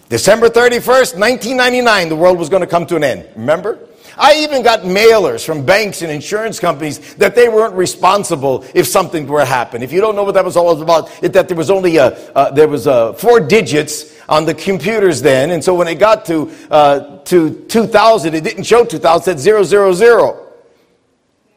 December 0.10 0.50
31st, 0.50 1.18
1999, 1.20 2.10
the 2.10 2.16
world 2.16 2.40
was 2.40 2.50
going 2.50 2.62
to 2.62 2.68
come 2.68 2.86
to 2.88 2.96
an 2.96 3.04
end. 3.04 3.30
Remember? 3.36 3.80
I 4.18 4.36
even 4.40 4.64
got 4.64 4.82
mailers 4.82 5.46
from 5.46 5.66
banks 5.66 6.02
and 6.02 6.12
insurance 6.12 6.60
companies 6.60 7.16
that 7.16 7.36
they 7.36 7.48
weren't 7.48 7.76
responsible 7.76 8.66
if 8.74 8.86
something 8.88 9.26
were 9.28 9.40
to 9.40 9.46
happen. 9.46 9.82
If 9.82 9.94
you 9.94 10.02
don't 10.02 10.16
know 10.16 10.24
what 10.24 10.34
that 10.34 10.44
was 10.44 10.58
all 10.58 10.82
about, 10.82 11.10
it, 11.24 11.32
that 11.34 11.48
there 11.48 11.56
was 11.56 11.70
only 11.70 11.98
a, 11.98 12.08
uh, 12.34 12.52
there 12.52 12.68
was 12.68 12.86
a 12.86 13.14
four 13.14 13.40
digits 13.40 14.20
on 14.28 14.46
the 14.46 14.54
computers 14.54 15.22
then, 15.22 15.52
and 15.52 15.64
so 15.64 15.74
when 15.74 15.88
it 15.88 15.96
got 15.96 16.26
to 16.26 16.52
uh, 16.70 17.20
to 17.20 17.64
2000, 17.70 18.34
it 18.34 18.44
didn't 18.44 18.64
show 18.64 18.84
2000, 18.84 19.38
it 19.38 19.40
said 19.40 19.66
000. 19.66 20.50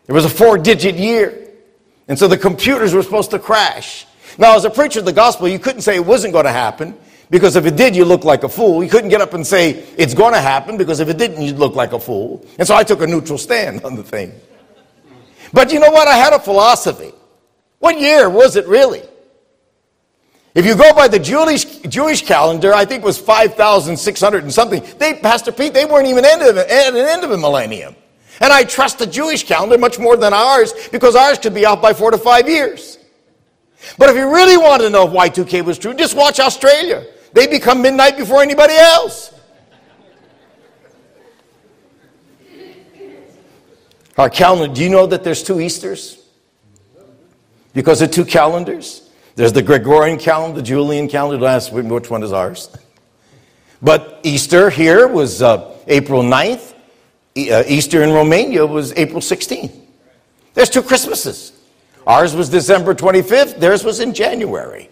It 0.06 0.12
was 0.12 0.24
a 0.24 0.30
four-digit 0.30 0.96
year, 0.96 1.48
and 2.08 2.18
so 2.18 2.28
the 2.28 2.36
computers 2.36 2.92
were 2.92 3.02
supposed 3.02 3.30
to 3.30 3.38
crash. 3.38 4.06
Now, 4.36 4.56
as 4.56 4.64
a 4.64 4.70
preacher 4.70 4.98
of 4.98 5.04
the 5.04 5.12
gospel, 5.12 5.48
you 5.48 5.58
couldn't 5.58 5.82
say 5.82 5.94
it 5.96 6.04
wasn't 6.04 6.32
going 6.32 6.44
to 6.44 6.52
happen. 6.52 6.96
Because 7.32 7.56
if 7.56 7.64
it 7.64 7.76
did, 7.76 7.96
you 7.96 8.04
look 8.04 8.24
like 8.24 8.44
a 8.44 8.48
fool. 8.48 8.84
You 8.84 8.90
couldn't 8.90 9.08
get 9.08 9.22
up 9.22 9.32
and 9.32 9.44
say, 9.44 9.86
it's 9.96 10.12
going 10.12 10.34
to 10.34 10.40
happen, 10.40 10.76
because 10.76 11.00
if 11.00 11.08
it 11.08 11.16
didn't, 11.16 11.40
you'd 11.40 11.56
look 11.56 11.74
like 11.74 11.94
a 11.94 11.98
fool. 11.98 12.44
And 12.58 12.68
so 12.68 12.74
I 12.76 12.84
took 12.84 13.00
a 13.00 13.06
neutral 13.06 13.38
stand 13.38 13.82
on 13.84 13.96
the 13.96 14.02
thing. 14.02 14.34
But 15.50 15.72
you 15.72 15.80
know 15.80 15.90
what? 15.90 16.08
I 16.08 16.16
had 16.16 16.34
a 16.34 16.38
philosophy. 16.38 17.10
What 17.78 17.98
year 17.98 18.28
was 18.28 18.56
it 18.56 18.66
really? 18.66 19.00
If 20.54 20.66
you 20.66 20.76
go 20.76 20.92
by 20.92 21.08
the 21.08 21.18
Jewish, 21.18 21.64
Jewish 21.64 22.22
calendar, 22.22 22.74
I 22.74 22.84
think 22.84 23.02
it 23.02 23.06
was 23.06 23.18
5,600 23.18 24.42
and 24.42 24.52
something. 24.52 24.84
They, 24.98 25.14
Pastor 25.14 25.52
Pete, 25.52 25.72
they 25.72 25.86
weren't 25.86 26.08
even 26.08 26.26
at 26.26 26.42
an 26.42 26.96
end 26.96 27.24
of 27.24 27.30
a 27.30 27.38
millennium. 27.38 27.96
And 28.42 28.52
I 28.52 28.64
trust 28.64 28.98
the 28.98 29.06
Jewish 29.06 29.44
calendar 29.44 29.78
much 29.78 29.98
more 29.98 30.18
than 30.18 30.34
ours 30.34 30.74
because 30.92 31.16
ours 31.16 31.38
could 31.38 31.54
be 31.54 31.64
out 31.64 31.80
by 31.80 31.94
four 31.94 32.10
to 32.10 32.18
five 32.18 32.46
years. 32.46 32.98
But 33.96 34.10
if 34.10 34.16
you 34.16 34.30
really 34.30 34.58
want 34.58 34.82
to 34.82 34.90
know 34.90 35.06
if 35.06 35.14
Y2K 35.14 35.64
was 35.64 35.78
true, 35.78 35.94
just 35.94 36.14
watch 36.14 36.38
Australia. 36.38 37.06
They 37.32 37.46
become 37.46 37.82
midnight 37.82 38.16
before 38.16 38.42
anybody 38.42 38.74
else. 38.74 39.32
Our 44.18 44.28
calendar, 44.28 44.72
do 44.72 44.82
you 44.82 44.90
know 44.90 45.06
that 45.06 45.24
there's 45.24 45.42
two 45.42 45.60
Easters? 45.60 46.22
Because 47.72 48.02
of 48.02 48.10
two 48.10 48.26
calendars? 48.26 49.08
There's 49.34 49.54
the 49.54 49.62
Gregorian 49.62 50.18
calendar, 50.18 50.60
the 50.60 50.62
Julian 50.62 51.08
calendar. 51.08 51.46
Ask 51.46 51.72
which 51.72 52.10
one 52.10 52.22
is 52.22 52.32
ours. 52.32 52.68
But 53.80 54.20
Easter 54.22 54.68
here 54.68 55.08
was 55.08 55.40
uh, 55.40 55.76
April 55.86 56.22
9th. 56.22 56.74
Uh, 57.34 57.64
Easter 57.66 58.02
in 58.02 58.10
Romania 58.10 58.66
was 58.66 58.92
April 58.92 59.20
16th. 59.20 59.74
There's 60.52 60.68
two 60.68 60.82
Christmases. 60.82 61.52
Ours 62.06 62.34
was 62.34 62.48
December 62.48 62.94
25th, 62.94 63.58
theirs 63.58 63.84
was 63.84 64.00
in 64.00 64.12
January. 64.12 64.90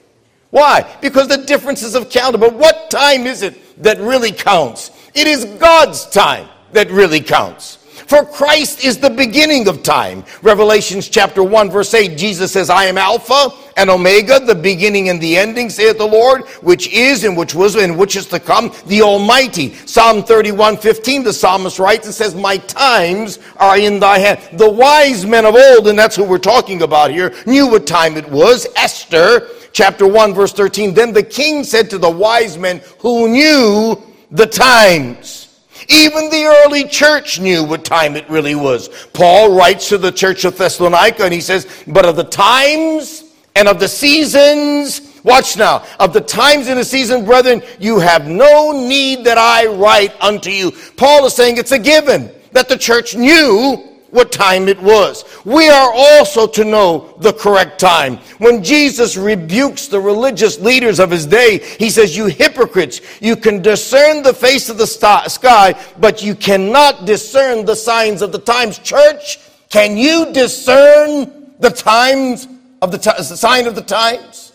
Why? 0.51 0.97
Because 1.01 1.29
the 1.29 1.39
differences 1.39 1.95
of 1.95 2.11
calendar. 2.11 2.39
But 2.39 2.55
what 2.55 2.91
time 2.91 3.27
is 3.27 3.43
it 3.43 3.83
that 3.83 3.99
really 3.99 4.33
counts? 4.33 4.91
It 5.15 5.27
is 5.27 5.45
God's 5.45 6.07
time 6.07 6.49
that 6.73 6.91
really 6.91 7.21
counts. 7.21 7.77
For 8.11 8.25
Christ 8.25 8.85
is 8.85 8.99
the 8.99 9.11
beginning 9.11 9.69
of 9.69 9.85
time. 9.85 10.25
Revelations 10.43 11.09
chapter 11.09 11.45
1, 11.45 11.71
verse 11.71 11.95
8, 11.95 12.19
Jesus 12.19 12.51
says, 12.51 12.69
I 12.69 12.87
am 12.87 12.99
Alpha 12.99 13.51
and 13.77 13.89
Omega, 13.89 14.41
the 14.41 14.55
beginning 14.55 15.11
and 15.11 15.21
the 15.21 15.37
ending, 15.37 15.71
saith 15.71 15.97
the 15.97 16.07
Lord, 16.07 16.43
which 16.61 16.89
is 16.89 17.23
and 17.23 17.37
which 17.37 17.55
was 17.55 17.77
and 17.77 17.97
which 17.97 18.17
is 18.17 18.27
to 18.27 18.41
come, 18.41 18.73
the 18.87 19.03
Almighty. 19.03 19.75
Psalm 19.87 20.25
31, 20.25 20.79
15, 20.79 21.23
the 21.23 21.33
psalmist 21.33 21.79
writes 21.79 22.07
and 22.07 22.15
says, 22.15 22.35
My 22.35 22.57
times 22.57 23.39
are 23.59 23.79
in 23.79 24.01
thy 24.01 24.19
hand. 24.19 24.41
The 24.59 24.69
wise 24.69 25.25
men 25.25 25.45
of 25.45 25.55
old, 25.55 25.87
and 25.87 25.97
that's 25.97 26.17
who 26.17 26.25
we're 26.25 26.39
talking 26.39 26.83
about 26.83 27.13
here, 27.13 27.33
knew 27.47 27.69
what 27.69 27.87
time 27.87 28.17
it 28.17 28.29
was. 28.29 28.67
Esther 28.75 29.47
chapter 29.73 30.07
1, 30.07 30.35
verse 30.35 30.53
13. 30.53 30.95
Then 30.95 31.13
the 31.13 31.23
king 31.23 31.65
said 31.65 31.91
to 31.91 31.99
the 31.99 32.11
wise 32.11 32.59
men 32.59 32.81
who 32.99 33.29
knew 33.29 34.01
the 34.31 34.47
times. 34.47 35.49
Even 35.89 36.31
the 36.31 36.45
early 36.65 36.85
church 36.85 37.41
knew 37.41 37.65
what 37.65 37.85
time 37.85 38.15
it 38.15 38.29
really 38.29 38.55
was. 38.55 38.89
Paul 39.13 39.57
writes 39.57 39.89
to 39.89 39.99
the 39.99 40.13
church 40.13 40.45
of 40.45 40.57
Thessalonica 40.57 41.25
and 41.25 41.35
he 41.35 41.41
says, 41.41 41.67
But 41.87 42.05
of 42.05 42.17
the 42.17 42.25
times 42.25 43.25
and 43.57 43.67
of 43.67 43.81
the 43.81 43.89
seasons, 43.89 45.21
watch 45.25 45.57
now, 45.57 45.85
of 45.99 46.13
the 46.13 46.21
times 46.21 46.69
and 46.69 46.79
the 46.79 46.85
season, 46.85 47.25
brethren, 47.25 47.63
you 47.79 47.99
have 47.99 48.29
no 48.29 48.73
need 48.73 49.25
that 49.25 49.39
I 49.39 49.67
write 49.67 50.15
unto 50.21 50.51
you. 50.51 50.73
Paul 50.97 51.27
is 51.27 51.35
saying 51.35 51.57
it's 51.57 51.73
a 51.73 51.79
given 51.79 52.31
that 52.53 52.69
the 52.69 52.79
church 52.79 53.17
knew 53.17 53.90
what 54.11 54.33
time 54.33 54.69
it 54.69 54.81
was. 54.81 55.25
We 55.45 55.69
are 55.69 55.93
also 55.95 56.47
to 56.47 56.65
know 56.65 57.15
the 57.19 57.33
correct 57.33 57.79
time. 57.79 58.17
When 58.39 58.63
Jesus 58.63 59.17
rebukes 59.17 59.87
the 59.87 60.01
religious 60.01 60.59
leaders 60.59 60.99
of 60.99 61.11
his 61.11 61.27
day, 61.27 61.59
he 61.59 61.91
says, 61.91 62.17
You 62.17 62.27
hypocrites, 62.27 63.01
you 63.21 63.37
can 63.37 63.63
discern 63.63 64.23
the 64.23 64.35
face 64.35 64.69
of 64.69 64.79
the 64.79 64.87
sky, 64.87 65.81
but 65.99 66.23
you 66.23 66.35
cannot 66.35 67.07
discern 67.07 67.65
the 67.65 67.77
signs 67.77 68.23
of 68.23 68.33
the 68.33 68.39
times. 68.39 68.79
Church, 68.79 69.39
can 69.69 69.97
you 69.97 70.33
discern 70.33 71.55
the 71.61 71.71
times 71.71 72.49
of 72.83 72.91
the, 72.91 72.99
t- 72.99 73.11
the 73.17 73.23
sign 73.23 73.67
of 73.67 73.75
the 73.75 73.83
times? 73.83 74.53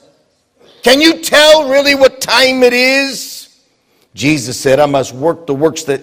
Can 0.83 1.01
you 1.01 1.21
tell 1.21 1.69
really 1.69 1.95
what 1.95 2.21
time 2.21 2.61
it 2.61 2.73
is? 2.73 3.57
Jesus 4.13 4.59
said, 4.59 4.79
I 4.79 4.85
must 4.85 5.13
work 5.13 5.47
the 5.47 5.53
works 5.53 5.83
that 5.83 6.01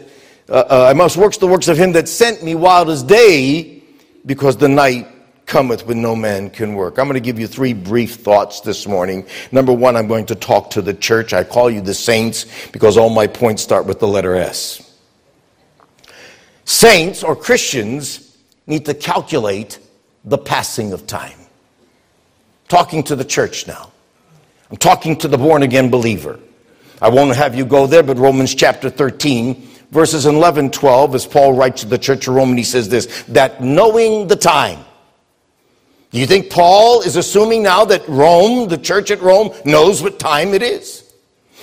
uh, 0.48 0.52
uh, 0.52 0.86
I 0.88 0.92
must 0.92 1.16
work 1.16 1.34
the 1.34 1.46
works 1.46 1.68
of 1.68 1.76
him 1.76 1.92
that 1.92 2.08
sent 2.08 2.42
me 2.42 2.54
while 2.54 2.88
it 2.88 2.92
is 2.92 3.02
day, 3.02 3.82
because 4.26 4.56
the 4.56 4.68
night 4.68 5.08
cometh 5.46 5.86
when 5.86 6.00
no 6.00 6.16
man 6.16 6.50
can 6.50 6.74
work. 6.74 6.98
I'm 6.98 7.06
going 7.06 7.14
to 7.14 7.20
give 7.20 7.38
you 7.38 7.46
three 7.46 7.72
brief 7.72 8.14
thoughts 8.14 8.60
this 8.60 8.86
morning. 8.86 9.26
Number 9.50 9.72
one, 9.72 9.96
I'm 9.96 10.08
going 10.08 10.26
to 10.26 10.34
talk 10.34 10.70
to 10.70 10.82
the 10.82 10.94
church. 10.94 11.32
I 11.32 11.44
call 11.44 11.70
you 11.70 11.80
the 11.80 11.94
saints 11.94 12.46
because 12.70 12.96
all 12.96 13.10
my 13.10 13.26
points 13.26 13.62
start 13.62 13.86
with 13.86 14.00
the 14.00 14.08
letter 14.08 14.34
S. 14.34 14.88
Saints 16.64 17.22
or 17.22 17.36
Christians 17.36 18.36
need 18.66 18.86
to 18.86 18.94
calculate 18.94 19.78
the 20.24 20.38
passing 20.38 20.92
of 20.92 21.06
time. 21.06 21.38
Talking 22.68 23.02
to 23.04 23.16
the 23.16 23.24
church 23.24 23.66
now. 23.66 23.90
I'm 24.70 24.76
talking 24.78 25.16
to 25.18 25.28
the 25.28 25.36
born 25.36 25.62
again 25.62 25.90
believer. 25.90 26.38
I 27.02 27.08
won't 27.08 27.36
have 27.36 27.54
you 27.54 27.66
go 27.66 27.86
there, 27.86 28.02
but 28.02 28.16
Romans 28.16 28.54
chapter 28.54 28.88
13 28.88 29.68
verses 29.92 30.24
11, 30.26 30.70
12, 30.70 31.14
as 31.14 31.26
Paul 31.26 31.52
writes 31.52 31.82
to 31.82 31.86
the 31.86 31.98
church 31.98 32.26
of 32.26 32.34
Rome, 32.34 32.48
and 32.48 32.58
he 32.58 32.64
says 32.64 32.88
this, 32.88 33.22
that 33.28 33.60
knowing 33.62 34.26
the 34.26 34.34
time. 34.34 34.84
Do 36.10 36.18
you 36.18 36.26
think 36.26 36.50
Paul 36.50 37.02
is 37.02 37.16
assuming 37.16 37.62
now 37.62 37.84
that 37.84 38.06
Rome, 38.08 38.68
the 38.68 38.78
church 38.78 39.10
at 39.10 39.20
Rome, 39.20 39.50
knows 39.64 40.02
what 40.02 40.18
time 40.18 40.54
it 40.54 40.62
is? 40.62 41.01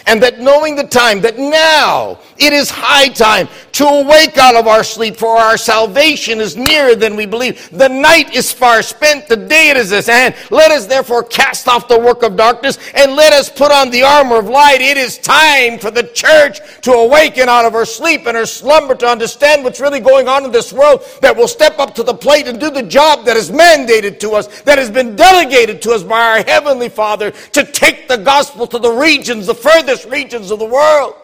And 0.07 0.21
that 0.23 0.39
knowing 0.39 0.75
the 0.75 0.83
time, 0.83 1.21
that 1.21 1.37
now 1.37 2.19
it 2.37 2.53
is 2.53 2.69
high 2.69 3.09
time 3.09 3.47
to 3.73 3.85
awake 3.85 4.37
out 4.37 4.55
of 4.55 4.67
our 4.67 4.83
sleep, 4.83 5.15
for 5.15 5.37
our 5.37 5.57
salvation 5.57 6.39
is 6.39 6.57
nearer 6.57 6.95
than 6.95 7.15
we 7.15 7.25
believe. 7.25 7.69
The 7.71 7.87
night 7.87 8.35
is 8.35 8.51
far 8.51 8.81
spent, 8.81 9.27
the 9.27 9.37
day 9.37 9.69
is 9.69 9.91
at 9.93 10.07
hand. 10.07 10.35
Let 10.49 10.71
us 10.71 10.85
therefore 10.85 11.23
cast 11.23 11.67
off 11.67 11.87
the 11.87 11.99
work 11.99 12.23
of 12.23 12.35
darkness, 12.35 12.77
and 12.95 13.15
let 13.15 13.33
us 13.33 13.49
put 13.49 13.71
on 13.71 13.89
the 13.91 14.03
armor 14.03 14.37
of 14.37 14.47
light. 14.47 14.81
It 14.81 14.97
is 14.97 15.17
time 15.17 15.79
for 15.79 15.91
the 15.91 16.03
church 16.03 16.59
to 16.81 16.91
awaken 16.91 17.49
out 17.49 17.65
of 17.65 17.73
her 17.73 17.85
sleep 17.85 18.25
and 18.25 18.35
her 18.35 18.45
slumber 18.45 18.95
to 18.95 19.07
understand 19.07 19.63
what's 19.63 19.79
really 19.79 19.99
going 19.99 20.27
on 20.27 20.43
in 20.45 20.51
this 20.51 20.73
world, 20.73 21.03
that 21.21 21.35
will 21.35 21.47
step 21.47 21.79
up 21.79 21.95
to 21.95 22.03
the 22.03 22.13
plate 22.13 22.47
and 22.47 22.59
do 22.59 22.69
the 22.69 22.83
job 22.83 23.25
that 23.25 23.37
is 23.37 23.51
mandated 23.51 24.19
to 24.19 24.31
us, 24.31 24.61
that 24.61 24.77
has 24.77 24.89
been 24.89 25.15
delegated 25.15 25.81
to 25.81 25.91
us 25.91 26.03
by 26.03 26.19
our 26.19 26.43
Heavenly 26.43 26.89
Father 26.89 27.31
to 27.31 27.63
take 27.63 28.07
the 28.07 28.17
gospel 28.17 28.67
to 28.67 28.79
the 28.79 28.91
regions, 28.91 29.47
the 29.47 29.55
furthest 29.89 30.12
regions 30.12 30.51
of 30.51 30.60
the 30.60 30.65
world 30.65 31.15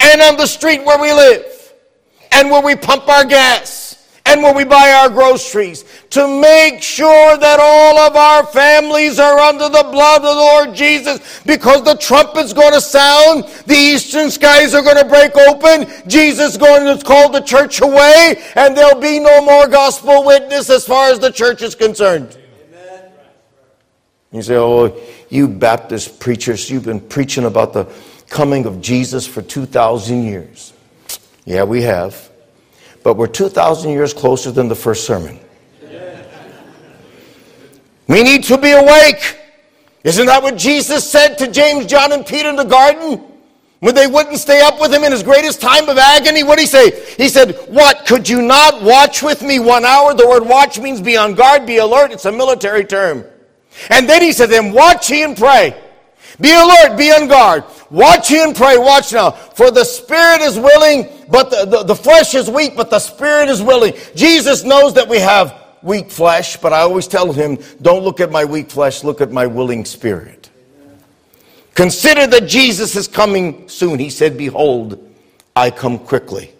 and 0.00 0.22
on 0.22 0.36
the 0.36 0.46
street 0.46 0.84
where 0.84 0.98
we 0.98 1.12
live 1.12 1.72
and 2.32 2.50
where 2.50 2.62
we 2.62 2.74
pump 2.74 3.06
our 3.08 3.24
gas 3.24 4.08
and 4.26 4.42
where 4.42 4.54
we 4.54 4.64
buy 4.64 4.90
our 4.90 5.10
groceries 5.10 5.84
to 6.08 6.26
make 6.40 6.82
sure 6.82 7.36
that 7.36 7.58
all 7.60 7.98
of 7.98 8.16
our 8.16 8.46
families 8.46 9.18
are 9.18 9.38
under 9.38 9.68
the 9.68 9.86
blood 9.92 10.16
of 10.16 10.22
the 10.22 10.34
Lord 10.34 10.74
Jesus 10.74 11.42
because 11.44 11.84
the 11.84 11.94
trumpet's 11.96 12.54
going 12.54 12.72
to 12.72 12.80
sound, 12.80 13.44
the 13.66 13.74
eastern 13.74 14.30
skies 14.30 14.72
are 14.72 14.82
going 14.82 14.96
to 14.96 15.04
break 15.04 15.36
open, 15.36 15.86
Jesus 16.08 16.52
is 16.52 16.56
going 16.56 16.96
to 16.96 17.04
call 17.04 17.30
the 17.30 17.42
church 17.42 17.82
away, 17.82 18.42
and 18.56 18.74
there'll 18.74 19.00
be 19.00 19.20
no 19.20 19.44
more 19.44 19.68
gospel 19.68 20.24
witness 20.24 20.70
as 20.70 20.86
far 20.86 21.10
as 21.10 21.18
the 21.18 21.30
church 21.30 21.60
is 21.60 21.74
concerned. 21.74 22.38
Amen. 22.66 23.12
You 24.32 24.40
say, 24.40 24.56
oh, 24.56 24.96
you 25.28 25.48
Baptist 25.48 26.20
preachers, 26.20 26.70
you've 26.70 26.84
been 26.84 27.00
preaching 27.00 27.44
about 27.44 27.72
the 27.72 27.92
coming 28.28 28.66
of 28.66 28.80
Jesus 28.80 29.26
for 29.26 29.42
2,000 29.42 30.24
years. 30.24 30.72
Yeah, 31.44 31.64
we 31.64 31.82
have. 31.82 32.30
But 33.02 33.14
we're 33.14 33.26
2,000 33.26 33.90
years 33.90 34.14
closer 34.14 34.50
than 34.50 34.68
the 34.68 34.74
first 34.74 35.06
sermon. 35.06 35.38
We 38.06 38.22
need 38.22 38.44
to 38.44 38.58
be 38.58 38.70
awake. 38.72 39.38
Isn't 40.02 40.26
that 40.26 40.42
what 40.42 40.56
Jesus 40.56 41.10
said 41.10 41.36
to 41.38 41.50
James, 41.50 41.86
John, 41.86 42.12
and 42.12 42.26
Peter 42.26 42.50
in 42.50 42.56
the 42.56 42.64
garden? 42.64 43.22
When 43.80 43.94
they 43.94 44.06
wouldn't 44.06 44.38
stay 44.38 44.60
up 44.62 44.80
with 44.80 44.92
him 44.92 45.04
in 45.04 45.12
his 45.12 45.22
greatest 45.22 45.60
time 45.60 45.88
of 45.88 45.98
agony, 45.98 46.42
what 46.42 46.56
did 46.56 46.62
he 46.62 46.66
say? 46.66 47.14
He 47.16 47.28
said, 47.28 47.54
What? 47.68 48.06
Could 48.06 48.28
you 48.28 48.40
not 48.40 48.82
watch 48.82 49.22
with 49.22 49.42
me 49.42 49.58
one 49.58 49.84
hour? 49.84 50.14
The 50.14 50.26
word 50.26 50.46
watch 50.46 50.78
means 50.78 51.00
be 51.00 51.16
on 51.16 51.34
guard, 51.34 51.66
be 51.66 51.78
alert. 51.78 52.10
It's 52.10 52.24
a 52.24 52.32
military 52.32 52.84
term. 52.84 53.24
And 53.90 54.08
then 54.08 54.22
he 54.22 54.32
said, 54.32 54.50
then 54.50 54.72
watch 54.72 55.10
ye 55.10 55.22
and 55.22 55.36
pray. 55.36 55.80
Be 56.40 56.52
alert, 56.52 56.96
be 56.96 57.12
on 57.12 57.28
guard. 57.28 57.64
Watch 57.90 58.30
ye 58.30 58.42
and 58.42 58.56
pray. 58.56 58.76
Watch 58.76 59.12
now. 59.12 59.30
For 59.30 59.70
the 59.70 59.84
spirit 59.84 60.40
is 60.40 60.58
willing, 60.58 61.08
but 61.30 61.50
the, 61.50 61.64
the, 61.64 61.82
the 61.84 61.94
flesh 61.94 62.34
is 62.34 62.50
weak, 62.50 62.74
but 62.76 62.90
the 62.90 62.98
spirit 62.98 63.48
is 63.48 63.62
willing. 63.62 63.94
Jesus 64.16 64.64
knows 64.64 64.94
that 64.94 65.08
we 65.08 65.18
have 65.18 65.62
weak 65.82 66.10
flesh, 66.10 66.56
but 66.56 66.72
I 66.72 66.80
always 66.80 67.06
tell 67.06 67.32
him, 67.32 67.58
don't 67.82 68.02
look 68.02 68.20
at 68.20 68.32
my 68.32 68.44
weak 68.44 68.70
flesh, 68.70 69.04
look 69.04 69.20
at 69.20 69.30
my 69.30 69.46
willing 69.46 69.84
spirit. 69.84 70.50
Consider 71.74 72.26
that 72.26 72.48
Jesus 72.48 72.96
is 72.96 73.06
coming 73.06 73.68
soon. 73.68 73.98
He 73.98 74.10
said, 74.10 74.36
Behold, 74.36 74.98
I 75.54 75.70
come 75.70 75.98
quickly. 75.98 76.52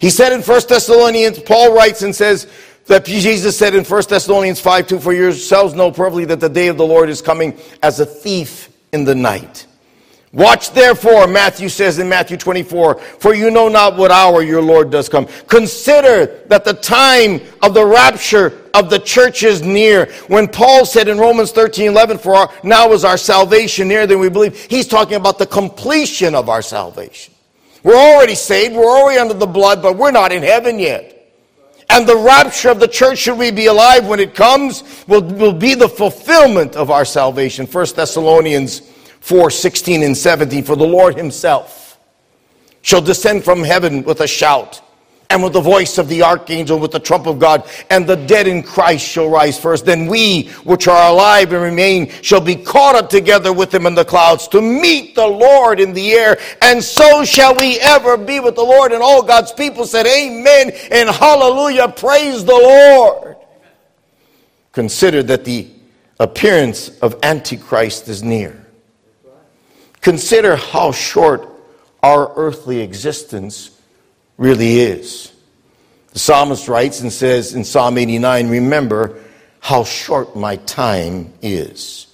He 0.00 0.08
said 0.08 0.32
in 0.32 0.40
1 0.40 0.60
Thessalonians, 0.68 1.40
Paul 1.40 1.74
writes 1.74 2.02
and 2.02 2.14
says, 2.14 2.50
that 2.90 3.04
Jesus 3.04 3.56
said 3.56 3.76
in 3.76 3.84
1 3.84 4.02
Thessalonians 4.08 4.58
5 4.58 4.88
2, 4.88 4.98
For 4.98 5.12
yourselves 5.12 5.74
know 5.74 5.92
perfectly 5.92 6.24
that 6.24 6.40
the 6.40 6.48
day 6.48 6.66
of 6.66 6.76
the 6.76 6.84
Lord 6.84 7.08
is 7.08 7.22
coming 7.22 7.56
as 7.84 8.00
a 8.00 8.04
thief 8.04 8.68
in 8.92 9.04
the 9.04 9.14
night. 9.14 9.68
Watch 10.32 10.72
therefore, 10.72 11.28
Matthew 11.28 11.68
says 11.68 12.00
in 12.00 12.08
Matthew 12.08 12.36
24, 12.36 12.96
for 12.96 13.32
you 13.32 13.50
know 13.52 13.68
not 13.68 13.96
what 13.96 14.10
hour 14.10 14.42
your 14.42 14.60
Lord 14.60 14.90
does 14.90 15.08
come. 15.08 15.26
Consider 15.46 16.42
that 16.48 16.64
the 16.64 16.72
time 16.72 17.40
of 17.62 17.74
the 17.74 17.86
rapture 17.86 18.60
of 18.74 18.90
the 18.90 18.98
church 18.98 19.44
is 19.44 19.62
near. 19.62 20.06
When 20.26 20.48
Paul 20.48 20.84
said 20.84 21.06
in 21.06 21.18
Romans 21.18 21.52
13 21.52 21.86
11, 21.86 22.18
for 22.18 22.34
our, 22.34 22.52
now 22.64 22.92
is 22.92 23.04
our 23.04 23.16
salvation 23.16 23.86
nearer 23.86 24.08
than 24.08 24.18
we 24.18 24.30
believe, 24.30 24.60
he's 24.64 24.88
talking 24.88 25.14
about 25.14 25.38
the 25.38 25.46
completion 25.46 26.34
of 26.34 26.48
our 26.48 26.62
salvation. 26.62 27.34
We're 27.84 27.94
already 27.94 28.34
saved, 28.34 28.74
we're 28.74 28.82
already 28.82 29.20
under 29.20 29.34
the 29.34 29.46
blood, 29.46 29.80
but 29.80 29.96
we're 29.96 30.10
not 30.10 30.32
in 30.32 30.42
heaven 30.42 30.80
yet. 30.80 31.19
And 31.90 32.06
the 32.06 32.16
rapture 32.16 32.70
of 32.70 32.78
the 32.78 32.86
church, 32.86 33.18
should 33.18 33.36
we 33.36 33.50
be 33.50 33.66
alive 33.66 34.06
when 34.06 34.20
it 34.20 34.32
comes, 34.32 35.04
will, 35.08 35.22
will 35.22 35.52
be 35.52 35.74
the 35.74 35.88
fulfillment 35.88 36.76
of 36.76 36.88
our 36.88 37.04
salvation. 37.04 37.66
1 37.66 37.86
Thessalonians 37.96 38.80
4 39.20 39.50
16 39.50 40.04
and 40.04 40.16
17. 40.16 40.62
For 40.62 40.76
the 40.76 40.86
Lord 40.86 41.16
himself 41.16 41.98
shall 42.82 43.00
descend 43.00 43.44
from 43.44 43.64
heaven 43.64 44.04
with 44.04 44.20
a 44.20 44.26
shout 44.28 44.82
and 45.30 45.42
with 45.42 45.52
the 45.52 45.60
voice 45.60 45.96
of 45.96 46.08
the 46.08 46.22
archangel, 46.22 46.78
with 46.78 46.90
the 46.90 46.98
trump 46.98 47.26
of 47.26 47.38
God, 47.38 47.66
and 47.88 48.06
the 48.06 48.16
dead 48.16 48.48
in 48.48 48.62
Christ 48.62 49.06
shall 49.06 49.30
rise 49.30 49.58
first. 49.58 49.86
Then 49.86 50.06
we, 50.06 50.48
which 50.64 50.88
are 50.88 51.10
alive 51.10 51.52
and 51.52 51.62
remain, 51.62 52.10
shall 52.20 52.40
be 52.40 52.56
caught 52.56 52.96
up 52.96 53.08
together 53.08 53.52
with 53.52 53.72
him 53.72 53.86
in 53.86 53.94
the 53.94 54.04
clouds 54.04 54.48
to 54.48 54.60
meet 54.60 55.14
the 55.14 55.26
Lord 55.26 55.78
in 55.80 55.92
the 55.92 56.12
air, 56.12 56.38
and 56.60 56.82
so 56.82 57.24
shall 57.24 57.54
we 57.54 57.78
ever 57.80 58.16
be 58.16 58.40
with 58.40 58.56
the 58.56 58.62
Lord. 58.62 58.92
And 58.92 59.02
all 59.02 59.22
God's 59.22 59.52
people 59.52 59.86
said, 59.86 60.06
Amen 60.06 60.72
and 60.90 61.08
hallelujah, 61.08 61.88
praise 61.88 62.44
the 62.44 62.52
Lord. 62.52 63.36
Consider 64.72 65.22
that 65.24 65.44
the 65.44 65.68
appearance 66.18 66.98
of 66.98 67.18
Antichrist 67.22 68.08
is 68.08 68.22
near. 68.22 68.66
Consider 70.00 70.56
how 70.56 70.92
short 70.92 71.48
our 72.02 72.32
earthly 72.36 72.80
existence 72.80 73.79
really 74.40 74.80
is. 74.80 75.32
The 76.12 76.18
psalmist 76.18 76.66
writes 76.66 77.02
and 77.02 77.12
says 77.12 77.54
in 77.54 77.62
Psalm 77.62 77.98
89 77.98 78.48
Remember 78.48 79.20
how 79.60 79.84
short 79.84 80.34
my 80.34 80.56
time 80.56 81.32
is. 81.42 82.08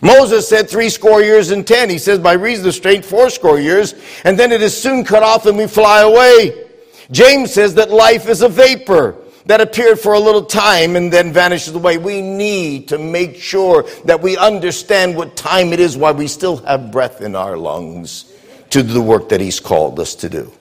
Moses 0.00 0.48
said 0.48 0.68
three 0.68 0.88
score 0.88 1.22
years 1.22 1.50
and 1.50 1.64
ten. 1.64 1.88
He 1.88 1.98
says, 1.98 2.18
by 2.18 2.32
reason 2.32 2.66
of 2.66 2.74
strength, 2.74 3.08
four 3.08 3.30
score 3.30 3.60
years, 3.60 3.94
and 4.24 4.38
then 4.38 4.50
it 4.50 4.62
is 4.62 4.76
soon 4.76 5.04
cut 5.04 5.22
off 5.22 5.46
and 5.46 5.56
we 5.56 5.66
fly 5.66 6.00
away. 6.00 6.66
James 7.12 7.52
says 7.52 7.74
that 7.74 7.90
life 7.90 8.28
is 8.28 8.42
a 8.42 8.48
vapor 8.48 9.14
that 9.44 9.60
appeared 9.60 10.00
for 10.00 10.14
a 10.14 10.18
little 10.18 10.44
time 10.44 10.96
and 10.96 11.12
then 11.12 11.32
vanishes 11.32 11.74
away. 11.74 11.98
We 11.98 12.20
need 12.20 12.88
to 12.88 12.98
make 12.98 13.36
sure 13.36 13.84
that 14.06 14.20
we 14.20 14.36
understand 14.36 15.16
what 15.16 15.36
time 15.36 15.72
it 15.72 15.78
is 15.78 15.96
while 15.96 16.14
we 16.14 16.26
still 16.26 16.56
have 16.58 16.90
breath 16.90 17.20
in 17.20 17.36
our 17.36 17.56
lungs 17.56 18.32
to 18.70 18.82
do 18.82 18.92
the 18.92 19.02
work 19.02 19.28
that 19.28 19.40
He's 19.40 19.60
called 19.60 20.00
us 20.00 20.16
to 20.16 20.28
do. 20.28 20.52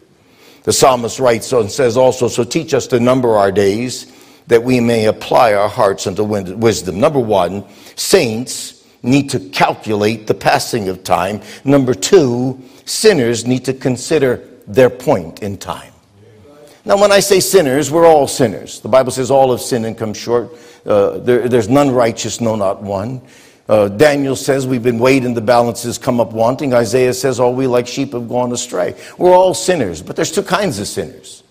The 0.65 0.73
psalmist 0.73 1.19
writes 1.19 1.54
and 1.54 1.71
says 1.71 1.95
also, 1.95 2.28
So 2.28 2.43
teach 2.43 2.73
us 2.73 2.88
to 2.88 2.99
number 2.99 3.38
our 3.38 3.51
days 3.51 4.12
that 4.47 4.63
we 4.63 4.80
may 4.80 5.06
apply 5.06 5.54
our 5.54 5.69
hearts 5.69 6.08
unto 6.08 6.23
wisdom. 6.23 6.99
Number 6.99 7.19
one, 7.19 7.63
saints 7.95 8.84
need 9.04 9.30
to 9.30 9.39
calculate 9.39 10.25
the 10.25 10.34
passing 10.34 10.89
of 10.89 11.04
time. 11.04 11.41
Number 11.63 11.93
two, 11.93 12.62
sinners 12.86 13.45
need 13.45 13.65
to 13.65 13.73
consider 13.73 14.43
their 14.67 14.89
point 14.89 15.43
in 15.43 15.58
time. 15.58 15.93
Now, 16.84 16.99
when 16.99 17.12
I 17.12 17.19
say 17.19 17.39
sinners, 17.39 17.91
we're 17.91 18.06
all 18.06 18.28
sinners. 18.28 18.80
The 18.80 18.89
Bible 18.89 19.12
says 19.12 19.30
all 19.30 19.51
have 19.51 19.62
sinned 19.62 19.86
and 19.86 19.97
come 19.97 20.13
short. 20.13 20.51
Uh, 20.86 21.19
there, 21.19 21.47
there's 21.47 21.69
none 21.69 21.91
righteous, 21.91 22.41
no, 22.41 22.56
not 22.56 22.82
one. 22.82 23.21
Uh, 23.67 23.88
Daniel 23.88 24.36
says 24.36 24.67
we've 24.67 24.84
been 24.84 24.99
weighed 24.99 25.25
in 25.25 25.34
the 25.34 25.41
balances, 25.41 25.97
come 25.97 26.19
up 26.19 26.34
wanting. 26.34 26.73
Isaiah 26.73 27.13
says 27.13 27.39
all 27.39 27.54
we 27.56 27.65
like 27.65 27.88
sheep 27.88 28.13
have 28.13 28.30
gone 28.30 28.51
astray. 28.51 28.95
We're 29.17 29.34
all 29.34 29.54
sinners, 29.54 30.01
but 30.01 30.15
there's 30.15 30.32
two 30.32 30.43
kinds 30.43 30.80
of 30.80 30.88
sinners 30.88 31.43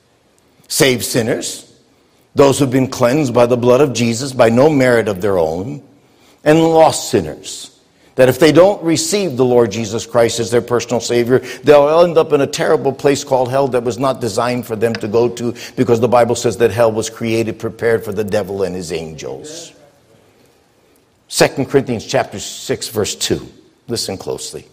saved 0.69 1.05
sinners, 1.05 1.81
those 2.35 2.59
who've 2.59 2.71
been 2.71 2.89
cleansed 2.89 3.33
by 3.35 3.47
the 3.47 3.57
blood 3.57 3.81
of 3.81 3.93
Jesus 3.93 4.33
by 4.33 4.49
no 4.49 4.69
merit 4.69 5.09
of 5.09 5.21
their 5.21 5.39
own, 5.39 5.83
and 6.43 6.59
lost 6.59 7.11
sinners. 7.11 7.71
That 8.17 8.29
if 8.29 8.39
they 8.39 8.51
don't 8.51 8.83
receive 8.83 9.37
the 9.37 9.45
Lord 9.45 9.73
Jesus 9.73 10.07
Christ 10.07 10.41
as 10.41 10.51
their 10.51 10.63
personal 10.63 11.01
Savior, 11.01 11.41
they'll 11.65 12.01
end 12.05 12.17
up 12.17 12.33
in 12.33 12.41
a 12.41 12.47
terrible 12.47 12.93
place 12.93 13.25
called 13.25 13.51
hell 13.51 13.69
that 13.69 13.83
was 13.83 13.99
not 13.99 14.21
designed 14.21 14.67
for 14.67 14.77
them 14.77 14.95
to 14.95 15.09
go 15.09 15.29
to 15.29 15.55
because 15.77 16.01
the 16.01 16.09
Bible 16.09 16.35
says 16.35 16.57
that 16.59 16.71
hell 16.71 16.93
was 16.93 17.11
created, 17.11 17.59
prepared 17.59 18.05
for 18.05 18.13
the 18.13 18.25
devil 18.25 18.63
and 18.63 18.75
his 18.75 18.93
angels. 18.93 19.74
2 21.29 21.65
Corinthians 21.67 22.07
chapter 22.07 22.39
6, 22.39 22.89
verse 22.89 23.15
2. 23.15 23.47
Listen 23.89 24.17
closely. 24.17 24.67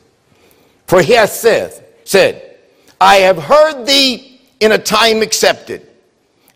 For 0.87 1.01
he 1.01 1.13
hath 1.13 1.31
said, 1.31 1.85
said, 2.03 2.57
I 2.99 3.15
have 3.15 3.37
heard 3.37 3.85
thee 3.85 4.39
in 4.59 4.73
a 4.73 4.77
time 4.77 5.21
accepted, 5.21 5.87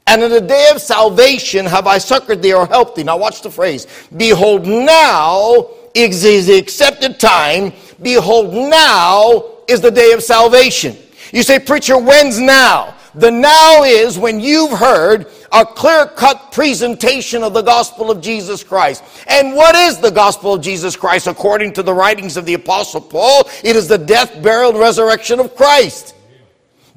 and 0.08 0.22
in 0.22 0.30
the 0.30 0.42
day 0.42 0.70
of 0.74 0.80
salvation 0.80 1.66
have 1.66 1.88
I 1.88 1.98
succored 1.98 2.42
thee 2.42 2.54
or 2.54 2.68
helped 2.68 2.96
thee. 2.96 3.04
Now 3.04 3.18
watch 3.18 3.42
the 3.42 3.50
phrase. 3.50 3.88
Behold, 4.16 4.68
now 4.68 5.70
is 5.96 6.22
the 6.22 6.58
accepted 6.58 7.20
time. 7.20 7.74
Behold, 8.02 8.54
now 8.54 9.46
is 9.68 9.82
the 9.82 9.90
day 9.90 10.12
of 10.12 10.22
salvation. 10.22 10.96
You 11.34 11.42
say, 11.42 11.58
preacher, 11.58 11.98
when's 11.98 12.40
now? 12.40 12.94
The 13.16 13.32
now 13.32 13.84
is 13.84 14.20
when 14.20 14.40
you've 14.40 14.78
heard 14.78 15.28
a 15.56 15.66
clear 15.66 16.06
cut 16.06 16.52
presentation 16.52 17.42
of 17.42 17.54
the 17.54 17.62
gospel 17.62 18.12
of 18.12 18.20
Jesus 18.20 18.62
Christ. 18.62 19.04
And 19.28 19.56
what 19.56 19.74
is 19.74 20.00
the 20.00 20.12
gospel 20.12 20.54
of 20.54 20.62
Jesus 20.62 20.98
Christ 20.98 21.28
according 21.28 21.72
to 21.74 21.84
the 21.84 21.94
writings 21.94 22.36
of 22.36 22.46
the 22.46 22.56
Apostle 22.56 23.00
Paul? 23.00 23.50
It 23.64 23.78
is 23.78 23.88
the 23.88 23.98
death, 23.98 24.44
burial, 24.44 24.72
and 24.72 24.80
resurrection 24.80 25.40
of 25.40 25.56
Christ. 25.56 26.14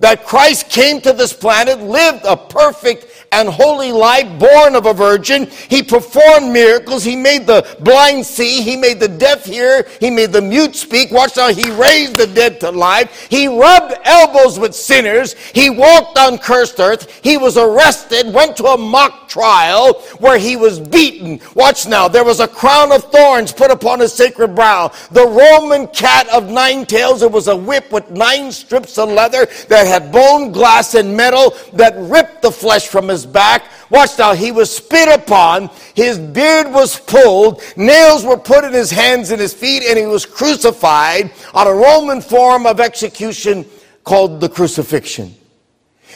That 0.01 0.27
Christ 0.27 0.71
came 0.71 1.01
to 1.03 1.13
this 1.13 1.33
planet, 1.33 1.81
lived 1.81 2.25
a 2.25 2.37
perfect 2.37 3.07
and 3.33 3.49
holy 3.49 3.93
life, 3.93 4.39
born 4.39 4.75
of 4.75 4.87
a 4.87 4.95
virgin. 4.95 5.47
He 5.69 5.83
performed 5.83 6.53
miracles. 6.53 7.05
He 7.05 7.17
made 7.17 7.47
the 7.47 7.67
blind 7.81 8.25
see. 8.27 8.63
He 8.63 8.77
made 8.77 9.01
the 9.01 9.09
deaf 9.09 9.45
hear. 9.45 9.87
He 10.01 10.11
made 10.11 10.33
the 10.33 10.43
mute 10.43 10.75
speak. 10.75 11.11
Watch 11.11 11.37
now. 11.37 11.49
He 11.49 11.71
raised 11.71 12.17
the 12.17 12.27
dead 12.27 12.61
to 12.61 12.71
life. 12.71 13.29
He 13.31 13.47
rubbed 13.47 13.95
elbows 14.05 14.59
with 14.59 14.75
sinners. 14.75 15.35
He 15.35 15.71
walked 15.71 16.19
on 16.19 16.39
cursed 16.39 16.81
earth. 16.81 17.21
He 17.23 17.37
was 17.37 17.57
arrested, 17.57 18.33
went 18.33 18.57
to 18.57 18.67
a 18.67 18.79
mock 18.79 19.29
trial 19.29 19.95
where 20.19 20.39
he 20.39 20.57
was 20.57 20.81
beaten. 20.81 21.41
Watch 21.55 21.87
now. 21.87 22.09
There 22.09 22.25
was 22.25 22.41
a 22.41 22.49
crown 22.49 22.93
of 22.93 23.05
thorns 23.05 23.53
put 23.53 23.71
upon 23.71 24.01
his 24.01 24.13
sacred 24.13 24.55
brow. 24.55 24.91
The 25.11 25.27
Roman 25.27 25.87
cat 25.89 26.29
of 26.29 26.51
nine 26.51 26.87
tails. 26.87 27.23
It 27.23 27.31
was 27.31 27.49
a 27.49 27.57
whip 27.57 27.93
with 27.93 28.11
nine 28.11 28.53
strips 28.53 28.99
of 28.99 29.11
leather 29.11 29.47
that 29.69 29.87
had 29.87 30.13
bone, 30.13 30.53
glass, 30.53 30.95
and 30.95 31.17
metal 31.17 31.55
that 31.75 31.95
ripped 31.97 32.43
the 32.43 32.51
flesh 32.51 32.89
from 32.89 33.09
his 33.09 33.18
his 33.19 33.27
back. 33.27 33.65
Watch 33.91 34.19
now, 34.19 34.35
he 34.35 34.53
was 34.53 34.75
spit 34.75 35.09
upon, 35.09 35.71
his 35.95 36.19
beard 36.19 36.73
was 36.73 36.99
pulled, 37.01 37.63
nails 37.77 38.25
were 38.25 38.37
put 38.37 38.65
in 38.65 38.73
his 38.73 38.91
hands 38.91 39.31
and 39.31 39.41
his 39.41 39.55
feet, 39.55 39.83
and 39.83 39.99
he 39.99 40.07
was 40.07 40.27
crucified 40.27 41.33
on 41.55 41.67
a 41.67 41.73
Roman 41.73 42.21
form 42.21 42.67
of 42.67 42.81
execution 42.81 43.65
called 44.05 44.41
the 44.41 44.49
crucifixion. 44.49 45.35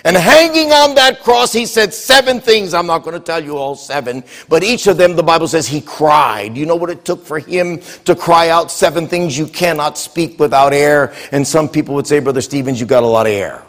And 0.04 0.16
hanging 0.16 0.72
on 0.72 0.94
that 0.96 1.22
cross, 1.22 1.52
he 1.52 1.64
said 1.64 1.94
seven 1.94 2.40
things. 2.40 2.74
I'm 2.74 2.86
not 2.86 3.04
going 3.04 3.14
to 3.14 3.24
tell 3.24 3.42
you 3.42 3.56
all 3.56 3.76
seven, 3.76 4.24
but 4.48 4.64
each 4.64 4.86
of 4.88 4.96
them, 4.96 5.14
the 5.14 5.22
Bible 5.22 5.46
says 5.46 5.68
he 5.68 5.80
cried. 5.80 6.56
You 6.56 6.66
know 6.66 6.74
what 6.74 6.90
it 6.90 7.04
took 7.04 7.24
for 7.24 7.38
him 7.38 7.80
to 8.04 8.16
cry 8.16 8.48
out 8.48 8.70
seven 8.70 9.06
things 9.06 9.38
you 9.38 9.46
cannot 9.46 9.96
speak 9.96 10.40
without 10.40 10.72
air? 10.72 11.14
And 11.30 11.46
some 11.46 11.68
people 11.68 11.94
would 11.94 12.06
say, 12.06 12.18
Brother 12.18 12.40
Stevens, 12.40 12.80
you 12.80 12.86
got 12.86 13.04
a 13.04 13.06
lot 13.06 13.26
of 13.26 13.32
air. 13.32 13.62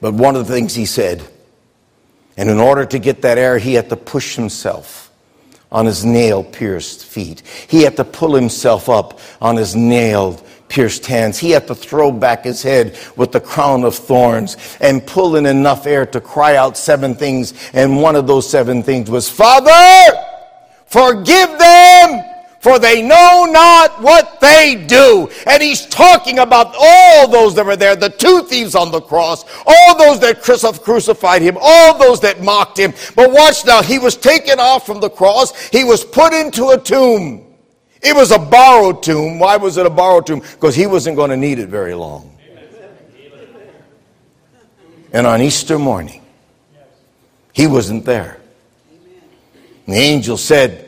But 0.00 0.14
one 0.14 0.36
of 0.36 0.46
the 0.46 0.52
things 0.52 0.74
he 0.74 0.86
said, 0.86 1.22
and 2.36 2.50
in 2.50 2.58
order 2.58 2.84
to 2.84 2.98
get 2.98 3.22
that 3.22 3.38
air, 3.38 3.58
he 3.58 3.74
had 3.74 3.88
to 3.88 3.96
push 3.96 4.36
himself 4.36 5.10
on 5.72 5.86
his 5.86 6.04
nail 6.04 6.44
pierced 6.44 7.04
feet. 7.04 7.42
He 7.68 7.82
had 7.82 7.96
to 7.96 8.04
pull 8.04 8.34
himself 8.34 8.88
up 8.88 9.18
on 9.40 9.56
his 9.56 9.74
nailed 9.74 10.42
pierced 10.68 11.06
hands. 11.06 11.38
He 11.38 11.50
had 11.50 11.66
to 11.68 11.74
throw 11.74 12.12
back 12.12 12.44
his 12.44 12.62
head 12.62 12.98
with 13.16 13.32
the 13.32 13.40
crown 13.40 13.84
of 13.84 13.94
thorns 13.94 14.56
and 14.80 15.06
pull 15.06 15.36
in 15.36 15.46
enough 15.46 15.86
air 15.86 16.06
to 16.06 16.20
cry 16.20 16.56
out 16.56 16.76
seven 16.76 17.14
things. 17.14 17.54
And 17.72 18.00
one 18.00 18.16
of 18.16 18.26
those 18.26 18.48
seven 18.48 18.82
things 18.82 19.10
was, 19.10 19.28
Father, 19.30 19.70
forgive 20.86 21.58
them 21.58 22.35
for 22.66 22.80
they 22.80 23.00
know 23.00 23.46
not 23.48 24.02
what 24.02 24.40
they 24.40 24.74
do. 24.88 25.30
And 25.46 25.62
he's 25.62 25.86
talking 25.86 26.40
about 26.40 26.74
all 26.76 27.28
those 27.28 27.54
that 27.54 27.64
were 27.64 27.76
there, 27.76 27.94
the 27.94 28.08
two 28.08 28.42
thieves 28.42 28.74
on 28.74 28.90
the 28.90 29.00
cross, 29.00 29.44
all 29.64 29.96
those 29.96 30.18
that 30.18 30.42
crucified 30.42 31.42
him, 31.42 31.56
all 31.60 31.96
those 31.96 32.18
that 32.22 32.42
mocked 32.42 32.76
him. 32.76 32.92
But 33.14 33.30
watch 33.30 33.64
now, 33.64 33.82
he 33.82 34.00
was 34.00 34.16
taken 34.16 34.58
off 34.58 34.84
from 34.84 34.98
the 34.98 35.08
cross, 35.08 35.56
he 35.68 35.84
was 35.84 36.02
put 36.04 36.32
into 36.32 36.70
a 36.70 36.76
tomb. 36.80 37.46
It 38.02 38.16
was 38.16 38.32
a 38.32 38.38
borrowed 38.40 39.00
tomb. 39.00 39.38
Why 39.38 39.56
was 39.56 39.76
it 39.76 39.86
a 39.86 39.90
borrowed 39.90 40.26
tomb? 40.26 40.40
Because 40.40 40.74
he 40.74 40.88
wasn't 40.88 41.14
going 41.14 41.30
to 41.30 41.36
need 41.36 41.60
it 41.60 41.68
very 41.68 41.94
long. 41.94 42.36
And 45.12 45.24
on 45.24 45.40
Easter 45.40 45.78
morning, 45.78 46.20
he 47.52 47.68
wasn't 47.68 48.04
there. 48.04 48.40
the 49.86 49.94
angel 49.94 50.36
said, 50.36 50.85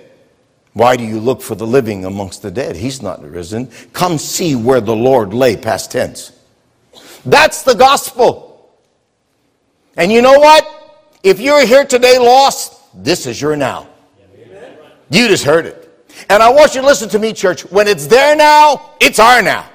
why 0.79 0.97
do 0.97 1.03
you 1.03 1.19
look 1.19 1.43
for 1.43 1.57
the 1.57 1.67
living 1.67 2.05
amongst 2.05 2.43
the 2.43 2.53
dead? 2.53 2.77
He's 2.77 3.03
not 3.03 3.21
risen. 3.21 3.69
Come 3.93 4.17
see 4.17 4.55
where 4.55 4.81
the 4.81 4.95
Lord 4.95 5.35
lay, 5.35 5.57
past 5.57 5.91
tense. 5.91 6.31
That's 7.27 7.65
the 7.65 7.75
gospel. 7.75 8.71
And 9.97 10.13
you 10.13 10.23
know 10.23 10.39
what? 10.39 10.65
If 11.25 11.41
you're 11.41 11.67
here 11.67 11.85
today 11.85 12.17
lost, 12.19 12.81
this 12.95 13.27
is 13.27 13.43
your 13.43 13.57
now. 13.57 13.89
You 15.11 15.27
just 15.27 15.43
heard 15.43 15.67
it. 15.67 15.85
And 16.31 16.41
I 16.41 16.49
want 16.49 16.77
you 16.77 16.81
to 16.81 16.87
listen 16.87 17.09
to 17.09 17.19
me, 17.19 17.33
church. 17.33 17.63
When 17.73 17.89
it's 17.89 18.07
there 18.07 18.37
now, 18.37 18.93
it's 19.01 19.19
our 19.19 19.43
now. 19.43 19.69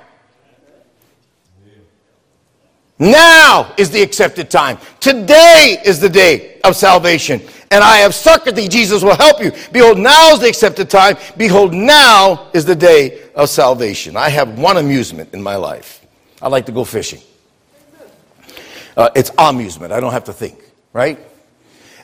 Now 2.97 3.73
is 3.77 3.89
the 3.89 4.01
accepted 4.01 4.49
time. 4.49 4.77
Today 5.01 5.81
is 5.83 5.99
the 5.99 6.07
day 6.07 6.61
of 6.63 6.77
salvation 6.77 7.41
and 7.73 7.83
I 7.83 7.97
have 7.97 8.13
succored 8.13 8.55
thee. 8.55 8.67
Jesus 8.67 9.01
will 9.01 9.15
help 9.15 9.41
you. 9.41 9.51
Behold, 9.71 9.97
now 9.97 10.33
is 10.33 10.39
the 10.41 10.47
accepted 10.47 10.91
time. 10.91 11.17
Behold, 11.37 11.73
now 11.73 12.51
is 12.53 12.65
the 12.65 12.75
day 12.75 13.23
of 13.33 13.49
salvation. 13.49 14.15
I 14.15 14.29
have 14.29 14.59
one 14.59 14.77
amusement 14.77 15.33
in 15.33 15.41
my 15.41 15.55
life. 15.55 16.05
I 16.39 16.49
like 16.49 16.67
to 16.67 16.71
go 16.71 16.83
fishing. 16.83 17.21
Uh, 18.95 19.09
it's 19.15 19.31
amusement. 19.39 19.91
I 19.91 19.99
don't 19.99 20.11
have 20.11 20.25
to 20.25 20.33
think, 20.33 20.59
right? 20.93 21.17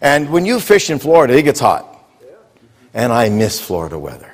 And 0.02 0.32
when 0.32 0.44
you 0.44 0.60
fish 0.60 0.90
in 0.90 0.98
Florida, 0.98 1.38
it 1.38 1.44
gets 1.44 1.60
hot. 1.60 1.86
And 2.96 3.14
I 3.14 3.30
miss 3.30 3.62
Florida 3.62 4.00
weather. 4.00 4.34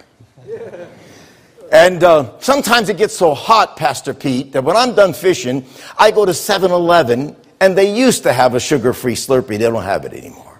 And 1.69 2.02
uh, 2.02 2.39
sometimes 2.39 2.88
it 2.88 2.95
gets 2.95 3.17
so 3.17 3.34
hot, 3.34 3.76
Pastor 3.76 4.13
Pete, 4.13 4.54
that 4.54 4.63
when 4.63 4.78
I'm 4.78 4.95
done 4.95 5.12
fishing, 5.12 5.65
I 5.98 6.12
go 6.12 6.26
to 6.26 6.34
7 6.34 6.71
Eleven, 6.71 7.36
and 7.60 7.78
they 7.78 7.93
used 7.93 8.24
to 8.24 8.32
have 8.32 8.56
a 8.56 8.60
sugar 8.62 8.93
free 8.93 9.15
Slurpee. 9.15 9.58
They 9.58 9.58
don't 9.58 9.84
have 9.84 10.06
it 10.06 10.13
anymore. 10.13 10.55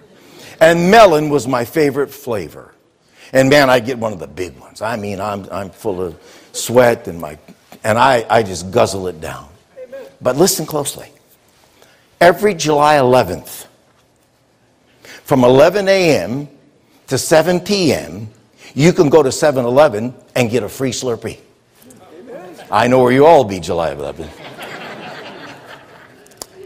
And 0.60 0.90
melon 0.90 1.30
was 1.30 1.48
my 1.48 1.66
favorite 1.66 2.12
flavor. 2.12 2.74
And 3.34 3.50
man, 3.50 3.70
I 3.70 3.80
get 3.80 3.98
one 3.98 4.14
of 4.14 4.20
the 4.20 4.28
big 4.28 4.58
ones. 4.60 4.82
I 4.82 4.96
mean, 4.96 5.20
I'm, 5.20 5.48
I'm 5.52 5.70
full 5.70 6.02
of 6.02 6.50
sweat 6.54 7.08
and, 7.08 7.20
my, 7.20 7.38
and 7.84 7.98
I, 7.98 8.26
I 8.30 8.44
just 8.44 8.72
guzzle 8.72 9.08
it 9.08 9.20
down. 9.20 9.50
But 10.22 10.38
listen 10.38 10.66
closely. 10.66 11.12
Every 12.22 12.54
July 12.54 12.96
11th, 12.96 13.68
from 15.24 15.44
11 15.44 15.88
a.m. 15.88 16.48
to 17.08 17.18
7 17.18 17.60
p.m., 17.60 18.30
you 18.74 18.94
can 18.94 19.10
go 19.10 19.24
to 19.24 19.32
7 19.32 19.66
Eleven 19.66 20.14
and 20.36 20.50
get 20.50 20.64
a 20.64 20.70
free 20.70 20.92
Slurpee. 20.92 21.40
I 22.72 22.88
know 22.88 23.00
where 23.00 23.12
you 23.12 23.26
all 23.26 23.44
be 23.44 23.60
July 23.60 23.94
11th. 23.94 24.30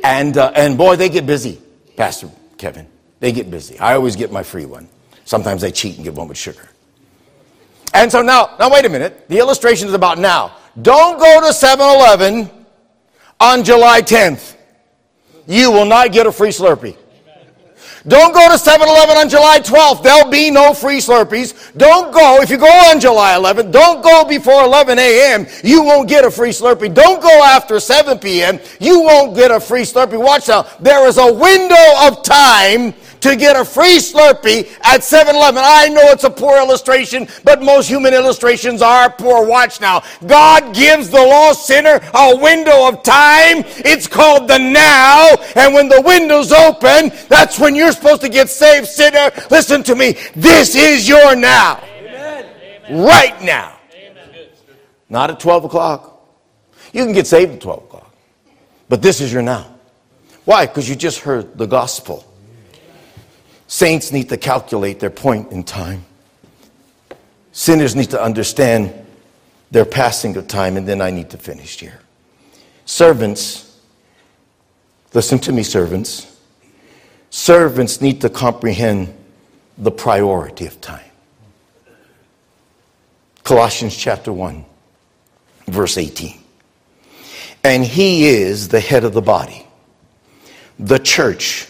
and, 0.04 0.38
uh, 0.38 0.52
and 0.56 0.78
boy, 0.78 0.96
they 0.96 1.10
get 1.10 1.26
busy, 1.26 1.62
Pastor 1.96 2.30
Kevin. 2.58 2.88
They 3.20 3.32
get 3.32 3.52
busy. 3.52 3.78
I 3.80 3.96
always 3.96 4.16
get 4.16 4.32
my 4.32 4.44
free 4.44 4.66
one. 4.66 4.88
Sometimes 5.26 5.64
I 5.64 5.72
cheat 5.72 5.96
and 5.96 6.04
get 6.04 6.16
one 6.16 6.28
with 6.28 6.38
sugar. 6.38 6.70
And 7.94 8.12
so 8.12 8.22
now, 8.22 8.56
now 8.60 8.72
wait 8.72 8.86
a 8.86 8.90
minute. 8.90 9.28
The 9.30 9.40
illustration 9.40 9.88
is 9.88 9.94
about 9.94 10.18
now. 10.18 10.56
Don't 10.82 11.20
go 11.20 11.42
to 11.42 11.54
7 11.54 11.84
Eleven 11.84 12.50
on 13.40 13.64
July 13.64 14.02
10th. 14.02 14.56
You 15.48 15.72
will 15.72 15.86
not 15.86 16.12
get 16.12 16.28
a 16.28 16.32
free 16.32 16.50
Slurpee. 16.50 16.96
Don't 18.08 18.34
go 18.34 18.50
to 18.50 18.58
7 18.58 18.88
Eleven 18.88 19.18
on 19.18 19.28
July 19.30 19.60
12th. 19.60 20.04
There'll 20.04 20.32
be 20.32 20.52
no 20.52 20.74
free 20.74 21.00
Slurpees. 21.00 21.76
Don't 21.78 22.14
go, 22.14 22.42
if 22.42 22.50
you 22.50 22.58
go 22.58 22.66
on 22.66 23.00
July 23.00 23.34
11th, 23.34 23.72
don't 23.72 24.02
go 24.02 24.24
before 24.24 24.64
11 24.64 24.98
a.m. 24.98 25.46
You 25.64 25.84
won't 25.84 26.08
get 26.08 26.24
a 26.24 26.32
free 26.32 26.52
Slurpee. 26.52 26.94
Don't 26.94 27.22
go 27.22 27.44
after 27.44 27.80
7 27.80 28.20
p.m. 28.20 28.60
You 28.80 29.02
won't 29.02 29.36
get 29.36 29.52
a 29.52 29.60
free 29.60 29.82
Slurpee. 29.82 30.20
Watch 30.20 30.50
out. 30.50 30.82
There 30.82 31.08
is 31.08 31.18
a 31.18 31.34
window 31.34 32.08
of 32.08 32.24
time 32.24 32.94
to 33.22 33.36
get 33.36 33.56
a 33.56 33.66
free 33.66 33.98
Slurpee 33.98 34.70
at 34.84 35.04
7 35.04 35.36
Eleven. 35.36 35.62
I 35.66 35.88
know 35.90 36.02
it's 36.06 36.24
a 36.24 36.30
poor 36.30 36.58
illustration, 36.58 37.28
but 37.44 37.62
most 37.62 37.88
human 37.88 38.14
illustrations 38.14 38.82
are 38.82 39.10
poor. 39.10 39.46
Watch 39.46 39.82
now. 39.82 40.04
God 40.26 40.74
gives 40.74 41.10
the 41.10 41.18
lost 41.18 41.66
sinner 41.66 42.00
a 42.14 42.38
window 42.38 42.88
of 42.88 43.04
time. 43.04 43.64
It's 43.86 44.08
called 44.08 44.48
the 44.48 44.58
now. 44.58 45.36
And 45.56 45.74
when 45.74 45.90
the 45.90 46.02
window's 46.02 46.52
open, 46.52 47.12
that's 47.28 47.60
when 47.60 47.76
you're 47.76 47.92
supposed 47.92 48.22
to 48.22 48.30
get 48.30 48.50
saved, 48.50 48.88
sinner. 48.88 49.32
Listen 49.50 49.84
to 49.84 49.96
me. 49.96 50.16
This 50.36 50.76
is 50.76 51.08
your 51.08 51.36
now. 51.36 51.82
Amen. 51.98 52.46
Right 53.06 53.42
now. 53.42 53.78
Amen. 53.94 54.50
Not 55.10 55.30
at 55.30 55.40
12 55.40 55.66
o'clock. 55.66 56.10
You 56.94 57.04
can 57.04 57.14
get 57.14 57.28
saved 57.28 57.54
at 57.54 57.62
12 57.62 57.84
o'clock. 57.84 58.14
But 58.88 59.02
this 59.02 59.22
is 59.22 59.32
your 59.32 59.44
now. 59.44 59.76
Why? 60.46 60.66
Because 60.66 60.90
you 60.90 60.96
just 60.96 61.20
heard 61.20 61.58
the 61.58 61.68
gospel. 61.68 62.26
Saints 63.70 64.12
need 64.12 64.30
to 64.30 64.38
calculate 64.38 65.00
their 65.00 65.12
point 65.12 65.52
in 65.52 65.64
time. 65.64 66.04
Sinners 67.52 67.96
need 67.96 68.10
to 68.10 68.20
understand 68.20 68.92
their 69.70 69.86
passing 69.86 70.36
of 70.38 70.48
time, 70.48 70.76
and 70.76 70.88
then 70.88 71.02
I 71.02 71.12
need 71.12 71.30
to 71.30 71.38
finish 71.38 71.80
here. 71.80 72.00
Servants, 72.86 73.80
listen 75.14 75.38
to 75.40 75.52
me, 75.52 75.62
servants. 75.62 76.40
Servants 77.30 78.02
need 78.02 78.22
to 78.22 78.30
comprehend 78.30 79.14
the 79.78 79.92
priority 79.92 80.66
of 80.66 80.82
time. 80.82 81.12
Colossians 83.44 83.96
chapter 83.96 84.34
1, 84.34 84.66
verse 85.68 85.96
18. 86.00 86.40
And 87.64 87.86
he 87.86 88.30
is 88.30 88.70
the 88.70 88.80
head 88.80 89.04
of 89.04 89.14
the 89.14 89.22
body, 89.22 89.68
the 90.80 90.98
church 90.98 91.68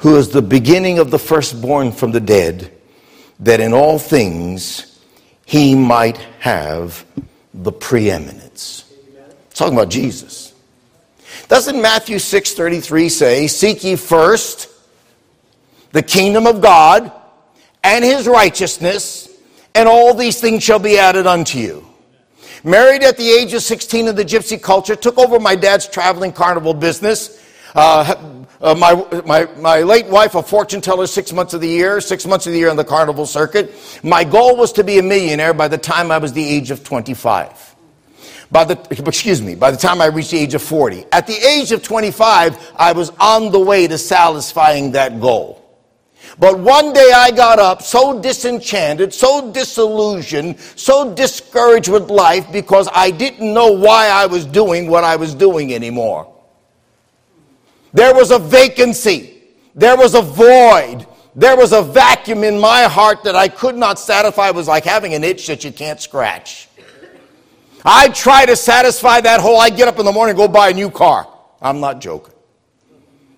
who 0.00 0.16
is 0.16 0.30
the 0.30 0.42
beginning 0.42 0.98
of 0.98 1.10
the 1.10 1.18
firstborn 1.18 1.92
from 1.92 2.10
the 2.10 2.20
dead, 2.20 2.72
that 3.38 3.60
in 3.60 3.72
all 3.72 3.98
things 3.98 4.98
he 5.44 5.74
might 5.74 6.16
have 6.38 7.04
the 7.52 7.72
preeminence. 7.72 8.84
talking 9.54 9.74
about 9.74 9.90
Jesus. 9.90 10.54
Doesn't 11.48 11.82
Matthew 11.82 12.18
6:33 12.18 13.10
say, 13.10 13.46
"Seek 13.46 13.84
ye 13.84 13.96
first 13.96 14.68
the 15.92 16.02
kingdom 16.02 16.46
of 16.46 16.62
God 16.62 17.12
and 17.84 18.02
his 18.02 18.26
righteousness, 18.26 19.28
and 19.74 19.86
all 19.86 20.14
these 20.14 20.40
things 20.40 20.62
shall 20.62 20.78
be 20.78 20.98
added 20.98 21.26
unto 21.26 21.58
you"? 21.58 21.84
Married 22.64 23.02
at 23.02 23.18
the 23.18 23.30
age 23.30 23.52
of 23.52 23.62
16 23.62 24.08
in 24.08 24.14
the 24.14 24.24
gypsy 24.24 24.60
culture, 24.60 24.96
took 24.96 25.18
over 25.18 25.38
my 25.38 25.56
dad's 25.56 25.86
traveling 25.86 26.32
carnival 26.32 26.72
business. 26.72 27.39
Uh, 27.74 28.44
uh, 28.60 28.74
my, 28.74 29.22
my, 29.24 29.48
my 29.56 29.80
late 29.80 30.06
wife, 30.06 30.34
a 30.34 30.42
fortune 30.42 30.80
teller, 30.80 31.06
six 31.06 31.32
months 31.32 31.54
of 31.54 31.60
the 31.60 31.68
year, 31.68 32.00
six 32.00 32.26
months 32.26 32.46
of 32.46 32.52
the 32.52 32.58
year 32.58 32.68
on 32.68 32.76
the 32.76 32.84
carnival 32.84 33.26
circuit. 33.26 33.74
My 34.02 34.22
goal 34.22 34.56
was 34.56 34.72
to 34.74 34.84
be 34.84 34.98
a 34.98 35.02
millionaire 35.02 35.54
by 35.54 35.68
the 35.68 35.78
time 35.78 36.10
I 36.10 36.18
was 36.18 36.32
the 36.32 36.46
age 36.46 36.70
of 36.70 36.84
25. 36.84 37.76
By 38.50 38.64
the, 38.64 39.06
excuse 39.06 39.40
me, 39.40 39.54
by 39.54 39.70
the 39.70 39.76
time 39.76 40.00
I 40.00 40.06
reached 40.06 40.32
the 40.32 40.38
age 40.38 40.54
of 40.54 40.62
40. 40.62 41.06
At 41.12 41.26
the 41.26 41.36
age 41.36 41.72
of 41.72 41.82
25, 41.82 42.72
I 42.76 42.92
was 42.92 43.10
on 43.20 43.52
the 43.52 43.60
way 43.60 43.86
to 43.86 43.96
satisfying 43.96 44.92
that 44.92 45.20
goal. 45.20 45.56
But 46.38 46.58
one 46.58 46.92
day 46.92 47.12
I 47.14 47.30
got 47.30 47.58
up 47.58 47.82
so 47.82 48.20
disenchanted, 48.20 49.14
so 49.14 49.52
disillusioned, 49.52 50.58
so 50.76 51.14
discouraged 51.14 51.88
with 51.88 52.10
life 52.10 52.50
because 52.52 52.88
I 52.92 53.10
didn't 53.10 53.52
know 53.52 53.72
why 53.72 54.08
I 54.08 54.26
was 54.26 54.46
doing 54.46 54.88
what 54.88 55.04
I 55.04 55.16
was 55.16 55.34
doing 55.34 55.72
anymore. 55.72 56.39
There 57.92 58.14
was 58.14 58.30
a 58.30 58.38
vacancy. 58.38 59.42
There 59.74 59.96
was 59.96 60.14
a 60.14 60.22
void. 60.22 61.06
There 61.34 61.56
was 61.56 61.72
a 61.72 61.82
vacuum 61.82 62.44
in 62.44 62.58
my 62.58 62.82
heart 62.82 63.24
that 63.24 63.36
I 63.36 63.48
could 63.48 63.76
not 63.76 63.98
satisfy. 63.98 64.48
It 64.48 64.54
was 64.54 64.68
like 64.68 64.84
having 64.84 65.14
an 65.14 65.24
itch 65.24 65.46
that 65.46 65.64
you 65.64 65.72
can't 65.72 66.00
scratch. 66.00 66.68
I 67.84 68.08
try 68.08 68.46
to 68.46 68.56
satisfy 68.56 69.20
that 69.22 69.40
hole. 69.40 69.58
I 69.58 69.70
get 69.70 69.88
up 69.88 69.98
in 69.98 70.04
the 70.04 70.12
morning 70.12 70.36
go 70.36 70.48
buy 70.48 70.70
a 70.70 70.74
new 70.74 70.90
car. 70.90 71.26
I'm 71.62 71.80
not 71.80 72.00
joking. 72.00 72.34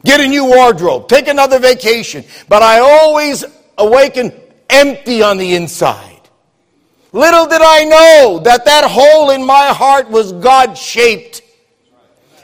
Get 0.04 0.20
a 0.20 0.26
new 0.26 0.44
wardrobe. 0.44 1.08
Take 1.08 1.28
another 1.28 1.58
vacation. 1.58 2.24
But 2.48 2.62
I 2.62 2.80
always 2.80 3.44
awaken 3.78 4.32
empty 4.68 5.22
on 5.22 5.38
the 5.38 5.54
inside. 5.54 6.08
Little 7.12 7.46
did 7.46 7.60
I 7.62 7.84
know 7.84 8.40
that 8.42 8.64
that 8.64 8.90
hole 8.90 9.30
in 9.30 9.44
my 9.44 9.66
heart 9.68 10.10
was 10.10 10.32
God 10.32 10.76
shaped. 10.76 11.41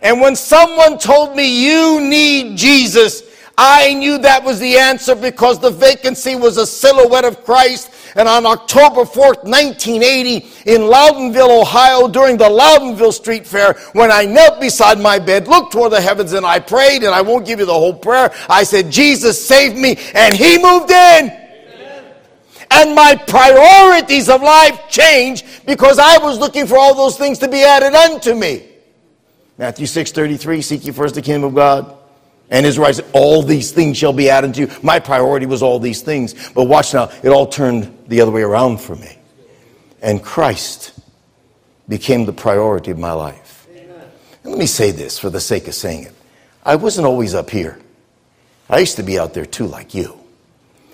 And 0.02 0.20
when 0.20 0.36
someone 0.36 0.98
told 0.98 1.36
me, 1.36 1.66
you 1.66 2.00
need 2.00 2.56
Jesus, 2.56 3.22
I 3.60 3.94
knew 3.94 4.18
that 4.18 4.44
was 4.44 4.60
the 4.60 4.78
answer 4.78 5.16
because 5.16 5.58
the 5.58 5.70
vacancy 5.70 6.36
was 6.36 6.58
a 6.58 6.66
silhouette 6.66 7.24
of 7.24 7.44
Christ. 7.44 7.90
And 8.14 8.28
on 8.28 8.46
October 8.46 9.02
4th, 9.02 9.42
1980, 9.42 10.46
in 10.66 10.82
Loudonville, 10.82 11.62
Ohio, 11.62 12.06
during 12.06 12.36
the 12.36 12.48
Loudonville 12.48 13.12
Street 13.12 13.44
Fair, 13.44 13.74
when 13.94 14.12
I 14.12 14.24
knelt 14.24 14.60
beside 14.60 15.00
my 15.00 15.18
bed, 15.18 15.48
looked 15.48 15.72
toward 15.72 15.92
the 15.92 16.00
heavens, 16.00 16.34
and 16.34 16.46
I 16.46 16.60
prayed, 16.60 17.02
and 17.02 17.12
I 17.12 17.20
won't 17.20 17.46
give 17.46 17.58
you 17.58 17.66
the 17.66 17.74
whole 17.74 17.94
prayer. 17.94 18.32
I 18.48 18.62
said, 18.62 18.92
Jesus 18.92 19.44
saved 19.44 19.76
me, 19.76 19.98
and 20.14 20.32
He 20.32 20.56
moved 20.62 20.90
in. 20.90 21.32
And 22.70 22.94
my 22.94 23.16
priorities 23.26 24.28
of 24.28 24.40
life 24.40 24.88
changed 24.88 25.66
because 25.66 25.98
I 25.98 26.18
was 26.18 26.38
looking 26.38 26.66
for 26.66 26.78
all 26.78 26.94
those 26.94 27.18
things 27.18 27.38
to 27.40 27.48
be 27.48 27.62
added 27.62 27.94
unto 27.94 28.34
me. 28.34 28.68
Matthew 29.58 29.86
6 29.86 30.12
33, 30.12 30.62
seek 30.62 30.86
ye 30.86 30.92
first 30.92 31.16
the 31.16 31.22
kingdom 31.22 31.44
of 31.44 31.54
God 31.54 31.96
and 32.48 32.64
his 32.64 32.78
righteousness. 32.78 33.10
All 33.12 33.42
these 33.42 33.72
things 33.72 33.96
shall 33.96 34.12
be 34.12 34.30
added 34.30 34.54
to 34.54 34.60
you. 34.62 34.70
My 34.82 35.00
priority 35.00 35.46
was 35.46 35.62
all 35.62 35.78
these 35.78 36.00
things. 36.00 36.50
But 36.50 36.64
watch 36.64 36.94
now, 36.94 37.10
it 37.22 37.28
all 37.28 37.46
turned 37.46 37.96
the 38.06 38.20
other 38.20 38.30
way 38.30 38.42
around 38.42 38.80
for 38.80 38.96
me. 38.96 39.18
And 40.00 40.22
Christ 40.22 40.98
became 41.88 42.24
the 42.24 42.32
priority 42.32 42.90
of 42.90 42.98
my 42.98 43.12
life. 43.12 43.66
And 44.44 44.52
let 44.52 44.58
me 44.58 44.66
say 44.66 44.92
this 44.92 45.18
for 45.18 45.28
the 45.28 45.40
sake 45.40 45.66
of 45.66 45.74
saying 45.74 46.04
it. 46.04 46.14
I 46.64 46.76
wasn't 46.76 47.06
always 47.06 47.34
up 47.34 47.50
here. 47.50 47.78
I 48.70 48.78
used 48.78 48.96
to 48.96 49.02
be 49.02 49.18
out 49.18 49.34
there 49.34 49.46
too, 49.46 49.66
like 49.66 49.94
you. 49.94 50.18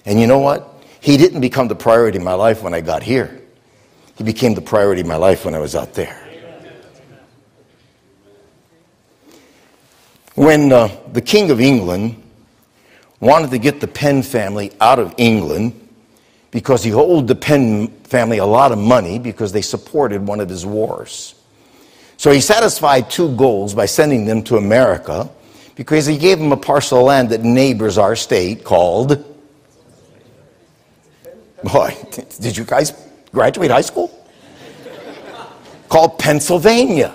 And 0.06 0.20
you 0.20 0.26
know 0.26 0.38
what? 0.38 0.70
He 1.00 1.16
didn't 1.16 1.40
become 1.40 1.68
the 1.68 1.74
priority 1.74 2.18
of 2.18 2.24
my 2.24 2.34
life 2.34 2.62
when 2.62 2.72
I 2.72 2.80
got 2.80 3.02
here. 3.02 3.42
He 4.16 4.24
became 4.24 4.54
the 4.54 4.62
priority 4.62 5.02
of 5.02 5.06
my 5.06 5.16
life 5.16 5.44
when 5.44 5.54
I 5.54 5.58
was 5.58 5.74
out 5.74 5.92
there. 5.94 6.23
When 10.34 10.72
uh, 10.72 10.88
the 11.12 11.20
King 11.20 11.50
of 11.50 11.60
England 11.60 12.22
wanted 13.20 13.50
to 13.50 13.58
get 13.58 13.80
the 13.80 13.86
Penn 13.86 14.22
family 14.22 14.72
out 14.80 14.98
of 14.98 15.14
England 15.16 15.80
because 16.50 16.82
he 16.84 16.92
owed 16.92 17.26
the 17.26 17.34
Penn 17.34 17.88
family 18.04 18.38
a 18.38 18.46
lot 18.46 18.72
of 18.72 18.78
money 18.78 19.18
because 19.18 19.52
they 19.52 19.62
supported 19.62 20.26
one 20.26 20.40
of 20.40 20.48
his 20.48 20.66
wars. 20.66 21.34
So 22.16 22.30
he 22.30 22.40
satisfied 22.40 23.10
two 23.10 23.34
goals 23.36 23.74
by 23.74 23.86
sending 23.86 24.24
them 24.24 24.42
to 24.44 24.56
America 24.56 25.28
because 25.74 26.06
he 26.06 26.16
gave 26.16 26.38
them 26.38 26.52
a 26.52 26.56
parcel 26.56 27.00
of 27.00 27.06
land 27.06 27.30
that 27.30 27.42
neighbors 27.42 27.98
our 27.98 28.14
state 28.14 28.64
called. 28.64 29.24
Boy, 31.62 31.96
did 32.40 32.56
you 32.56 32.64
guys 32.64 32.92
graduate 33.32 33.70
high 33.70 33.80
school? 33.80 34.10
called 35.88 36.18
Pennsylvania. 36.18 37.14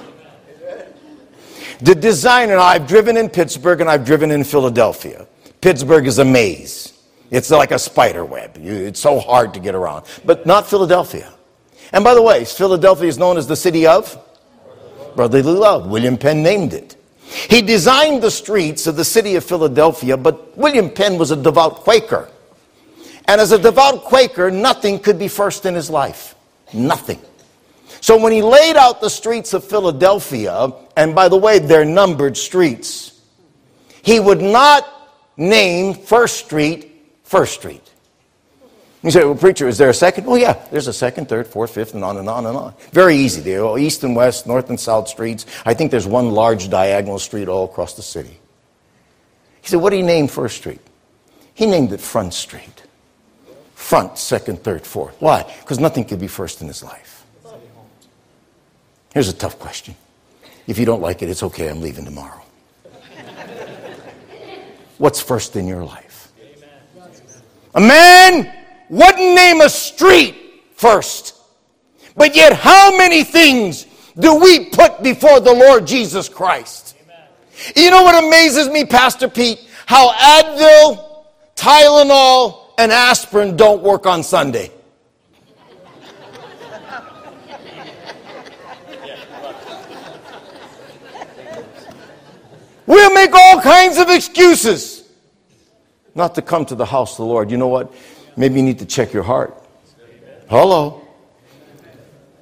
The 1.82 1.96
designer, 1.96 2.58
I've 2.58 2.88
driven 2.88 3.15
in 3.15 3.30
Pittsburgh 3.30 3.82
and 3.82 3.89
I've 3.89 4.06
driven 4.06 4.32
in 4.32 4.44
Philadelphia. 4.44 5.26
Pittsburgh 5.62 6.08
is 6.08 6.20
a 6.20 6.26
maze. 6.26 6.94
It's 7.32 7.50
like 7.50 7.72
a 7.72 7.80
spider 7.80 8.26
web. 8.26 8.58
It's 8.58 9.00
so 9.00 9.20
hard 9.20 9.54
to 9.54 9.60
get 9.60 9.76
around. 9.76 10.06
But 10.26 10.46
not 10.46 10.68
Philadelphia. 10.68 11.32
And 11.94 12.04
by 12.04 12.13
the 12.13 12.22
way, 12.22 12.44
Philadelphia 12.46 13.08
is 13.08 13.18
known 13.18 13.38
as 13.38 13.48
the 13.48 13.56
city 13.56 13.88
of 13.88 14.18
brotherly 15.15 15.54
love. 15.54 15.88
William 15.88 16.18
Penn 16.18 16.44
named 16.44 16.74
it. 16.74 16.96
He 17.22 17.62
designed 17.62 18.24
the 18.24 18.32
streets 18.32 18.88
of 18.88 18.96
the 18.96 19.06
city 19.06 19.36
of 19.36 19.44
Philadelphia, 19.44 20.18
but 20.18 20.58
William 20.58 20.89
Penn 20.89 21.18
was 21.18 21.32
a 21.32 21.36
devout 21.36 21.78
Quaker. 21.78 22.30
And 23.28 23.39
as 23.39 23.52
a 23.52 23.60
devout 23.60 24.04
Quaker, 24.04 24.50
nothing 24.50 25.00
could 25.00 25.20
be 25.20 25.28
first 25.28 25.65
in 25.65 25.76
his 25.76 25.89
life. 25.89 26.36
Nothing. 26.74 27.20
So 28.02 28.21
when 28.21 28.32
he 28.32 28.41
laid 28.41 28.78
out 28.78 29.02
the 29.02 29.10
streets 29.10 29.54
of 29.54 29.63
Philadelphia, 29.63 30.73
and 30.95 31.13
by 31.13 31.30
the 31.30 31.38
way, 31.38 31.60
they're 31.60 31.86
numbered 31.86 32.38
streets, 32.38 33.21
he 34.02 34.19
would 34.19 34.41
not 34.41 34.88
name 35.38 35.93
First 35.93 36.45
Street 36.45 36.86
First 37.23 37.54
Street. 37.54 37.84
You 39.04 39.12
say, 39.12 39.23
well, 39.23 39.36
preacher, 39.36 39.67
is 39.67 39.78
there 39.78 39.89
a 39.89 39.93
second? 39.93 40.25
Oh, 40.28 40.36
yeah, 40.36 40.54
there's 40.71 40.88
a 40.88 40.93
second, 40.93 41.30
third, 41.30 41.47
fourth, 41.47 41.71
fifth, 41.71 41.93
and 41.93 42.04
on 42.04 42.17
and 42.17 42.28
on 42.28 42.45
and 42.45 42.58
on. 42.58 42.73
Very 42.91 43.15
easy. 43.15 43.39
They're 43.39 43.63
all 43.63 43.78
east 43.78 44.04
and 44.04 44.15
west, 44.15 44.45
north 44.45 44.69
and 44.69 44.80
south 44.80 45.08
streets. 45.08 45.45
I 45.65 45.73
think 45.73 45.91
there's 45.91 46.08
one 46.08 46.32
large 46.32 46.69
diagonal 46.69 47.19
street 47.19 47.47
all 47.47 47.65
across 47.65 47.93
the 47.93 48.02
city. 48.02 48.38
He 49.62 49.67
said, 49.67 49.78
what 49.78 49.91
did 49.91 49.97
he 49.97 50.02
name 50.02 50.28
First 50.28 50.58
Street? 50.58 50.82
He 51.54 51.65
named 51.65 51.93
it 51.93 52.02
Front 52.02 52.34
Street. 52.34 52.84
Front, 53.75 54.17
second, 54.17 54.63
third, 54.63 54.86
fourth. 54.86 55.15
Why? 55.21 55.43
Because 55.62 55.80
nothing 55.80 56.04
could 56.04 56.19
be 56.19 56.28
first 56.28 56.62
in 56.62 56.67
his 56.67 56.84
life. 56.84 57.09
Here's 59.13 59.28
a 59.28 59.34
tough 59.34 59.58
question. 59.60 59.95
If 60.67 60.78
you 60.78 60.86
don't 60.86 61.02
like 61.02 61.22
it, 61.22 61.30
it's 61.30 61.43
okay. 61.43 61.67
I'm 61.67 61.82
leaving 61.82 62.06
tomorrow. 62.06 62.43
What's 64.98 65.22
first 65.22 65.56
in 65.56 65.67
your 65.67 65.84
life? 65.84 66.32
A 67.74 67.80
man 67.80 68.54
wouldn't 68.89 69.36
name 69.36 69.62
a 69.62 69.69
street 69.69 70.36
first. 70.76 71.36
But 72.15 72.36
yet, 72.36 72.54
how 72.54 72.95
many 72.98 73.24
things 73.24 73.86
do 74.19 74.36
we 74.36 74.65
put 74.65 75.02
before 75.02 75.39
the 75.39 75.54
Lord 75.54 75.88
Jesus 75.88 76.28
Christ? 76.28 76.95
You 77.76 77.89
know 77.89 78.04
what 78.04 78.24
amazes 78.24 78.67
me, 78.69 78.86
Pastor 78.86 79.30
Pete? 79.30 79.65
How 79.86 80.12
Advil, 80.12 81.24
Tylenol, 81.56 82.74
and 82.78 82.91
aspirin 82.91 83.56
don't 83.56 83.82
work 83.82 84.06
on 84.06 84.24
Sunday. 84.24 84.72
We'll 92.89 93.13
make 93.13 93.32
all 93.36 93.62
kinds 93.62 93.99
of 93.99 94.10
excuses 94.10 95.08
not 96.15 96.34
to 96.34 96.41
come 96.41 96.65
to 96.65 96.73
the 96.73 96.88
house 96.88 97.12
of 97.12 97.17
the 97.17 97.25
Lord. 97.25 97.52
You 97.52 97.58
know 97.58 97.67
what? 97.67 97.93
Maybe 98.36 98.56
you 98.56 98.63
need 98.63 98.80
to 98.80 98.86
check 98.88 99.13
your 99.13 99.21
heart. 99.21 99.56
Hello. 100.49 101.08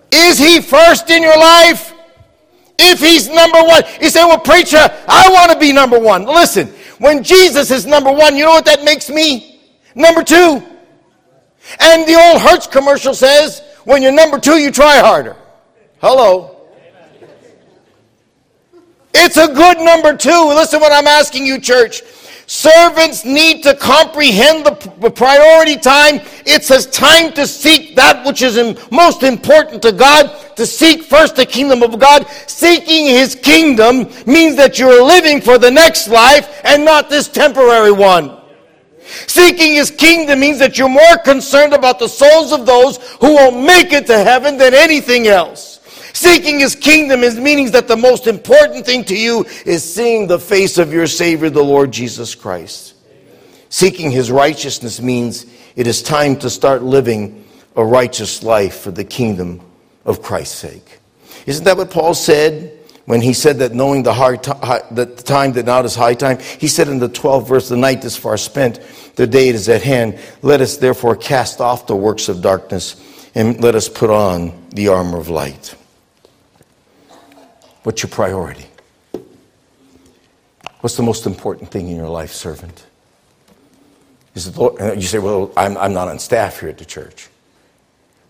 Is 0.10 0.38
he 0.38 0.62
first 0.62 1.10
in 1.10 1.22
your 1.22 1.38
life? 1.38 1.94
If 2.80 3.02
he's 3.02 3.28
number 3.28 3.62
one, 3.62 3.84
you 4.02 4.10
say, 4.10 4.24
Well, 4.24 4.40
preacher, 4.40 4.78
I 4.80 5.30
want 5.34 5.52
to 5.52 5.60
be 5.60 5.74
number 5.74 6.00
one. 6.00 6.24
Listen, 6.24 6.68
when 7.00 7.24
Jesus 7.24 7.70
is 7.70 7.86
number 7.86 8.14
one, 8.14 8.38
you 8.38 8.46
know 8.46 8.52
what 8.52 8.66
that 8.68 8.86
makes 8.86 9.10
me? 9.10 9.60
Number 9.96 10.24
two. 10.24 10.64
And 11.82 12.08
the 12.08 12.16
old 12.16 12.42
Hertz 12.42 12.68
commercial 12.68 13.14
says, 13.14 13.62
When 13.84 14.02
you're 14.02 14.14
number 14.14 14.40
two, 14.40 14.56
you 14.56 14.72
try 14.72 15.00
harder. 15.00 15.36
Hello. 16.00 16.57
It's 19.20 19.38
a 19.38 19.48
good 19.48 19.80
number 19.80 20.16
two. 20.16 20.30
Listen 20.50 20.80
what 20.80 20.92
I'm 20.92 21.08
asking 21.08 21.46
you, 21.46 21.60
church. 21.60 22.04
Servants 22.46 23.26
need 23.26 23.62
to 23.64 23.76
comprehend 23.76 24.66
the 24.66 25.12
priority 25.12 25.76
time. 25.76 26.22
It 26.46 26.64
says 26.64 26.86
time 26.86 27.34
to 27.34 27.46
seek 27.46 27.96
that 27.96 28.26
which 28.26 28.42
is 28.42 28.58
most 28.90 29.24
important 29.24 29.82
to 29.82 29.92
God, 29.92 30.56
to 30.56 30.66
seek 30.66 31.04
first 31.04 31.36
the 31.36 31.46
kingdom 31.46 31.84
of 31.84 32.00
God. 32.00 32.26
Seeking 32.48 33.08
his 33.08 33.36
kingdom 33.36 34.10
means 34.26 34.56
that 34.56 34.80
you're 34.80 35.04
living 35.04 35.42
for 35.42 35.58
the 35.58 35.72
next 35.72 36.08
life 36.08 36.62
and 36.64 36.86
not 36.86 37.10
this 37.10 37.28
temporary 37.28 37.92
one. 37.92 38.40
Seeking 39.26 39.74
his 39.74 39.92
kingdom 39.92 40.40
means 40.40 40.60
that 40.60 40.78
you're 40.78 40.88
more 40.88 41.18
concerned 41.26 41.74
about 41.74 41.98
the 41.98 42.08
souls 42.08 42.54
of 42.54 42.66
those 42.66 42.98
who 43.20 43.34
will 43.34 43.52
make 43.52 43.92
it 43.92 44.06
to 44.08 44.18
heaven 44.18 44.58
than 44.58 44.74
anything 44.74 45.28
else. 45.28 45.77
Seeking 46.18 46.60
his 46.60 46.76
kingdom 46.76 47.22
is 47.22 47.40
meaning 47.40 47.70
that 47.74 47.88
the 47.88 47.96
most 47.96 48.26
important 48.26 48.88
thing 48.88 49.04
to 49.04 49.16
you 49.16 49.46
is 49.68 49.84
seeing 49.84 50.26
the 50.26 50.40
face 50.40 50.80
of 50.80 50.92
your 50.92 51.06
Savior, 51.06 51.52
the 51.52 51.64
Lord 51.64 51.92
Jesus 51.92 52.34
Christ. 52.34 52.96
Seeking 53.70 54.10
his 54.10 54.32
righteousness 54.32 55.00
means 55.00 55.46
it 55.76 55.86
is 55.86 56.02
time 56.02 56.36
to 56.38 56.50
start 56.50 56.82
living 56.82 57.46
a 57.76 57.86
righteous 57.86 58.42
life 58.42 58.80
for 58.80 58.90
the 58.90 59.04
kingdom 59.04 59.62
of 60.06 60.24
Christ's 60.24 60.56
sake. 60.56 60.98
Isn't 61.46 61.66
that 61.66 61.78
what 61.78 61.92
Paul 61.92 62.16
said 62.16 62.80
when 63.06 63.22
he 63.22 63.34
said 63.34 63.60
that 63.60 63.76
knowing 63.76 64.02
the, 64.02 64.14
hard 64.14 64.42
t- 64.42 64.52
the 64.90 65.06
time 65.06 65.54
that 65.54 65.68
now 65.68 65.84
is 65.84 65.94
high 65.94 66.16
time? 66.16 66.40
He 66.40 66.68
said 66.68 66.88
in 66.88 66.98
the 66.98 67.10
12th 67.10 67.48
verse, 67.48 67.70
the 67.70 67.78
night 67.78 68.04
is 68.04 68.18
far 68.18 68.38
spent, 68.38 68.80
the 69.18 69.28
day 69.28 69.50
is 69.50 69.70
at 69.70 69.84
hand. 69.84 70.18
Let 70.42 70.62
us 70.62 70.78
therefore 70.78 71.16
cast 71.16 71.62
off 71.62 71.86
the 71.86 71.96
works 71.96 72.28
of 72.28 72.42
darkness 72.42 72.96
and 73.36 73.62
let 73.62 73.76
us 73.76 73.88
put 73.88 74.10
on 74.10 74.52
the 74.70 74.88
armor 74.88 75.20
of 75.20 75.30
light. 75.30 75.76
What's 77.88 78.04
your 78.04 78.10
priority? 78.10 78.66
What's 80.82 80.98
the 80.98 81.04
most 81.04 81.26
important 81.26 81.72
thing 81.72 81.88
in 81.88 81.96
your 81.96 82.10
life, 82.10 82.34
servant? 82.34 82.86
Is 84.36 84.46
it 84.46 84.58
Lord? 84.58 84.78
You 84.98 85.08
say, 85.08 85.20
well, 85.20 85.54
I'm, 85.56 85.78
I'm 85.78 85.94
not 85.94 86.10
on 86.10 86.20
staff 86.20 86.60
here 86.60 86.68
at 86.68 86.80
the 86.80 86.84
church. 86.84 87.30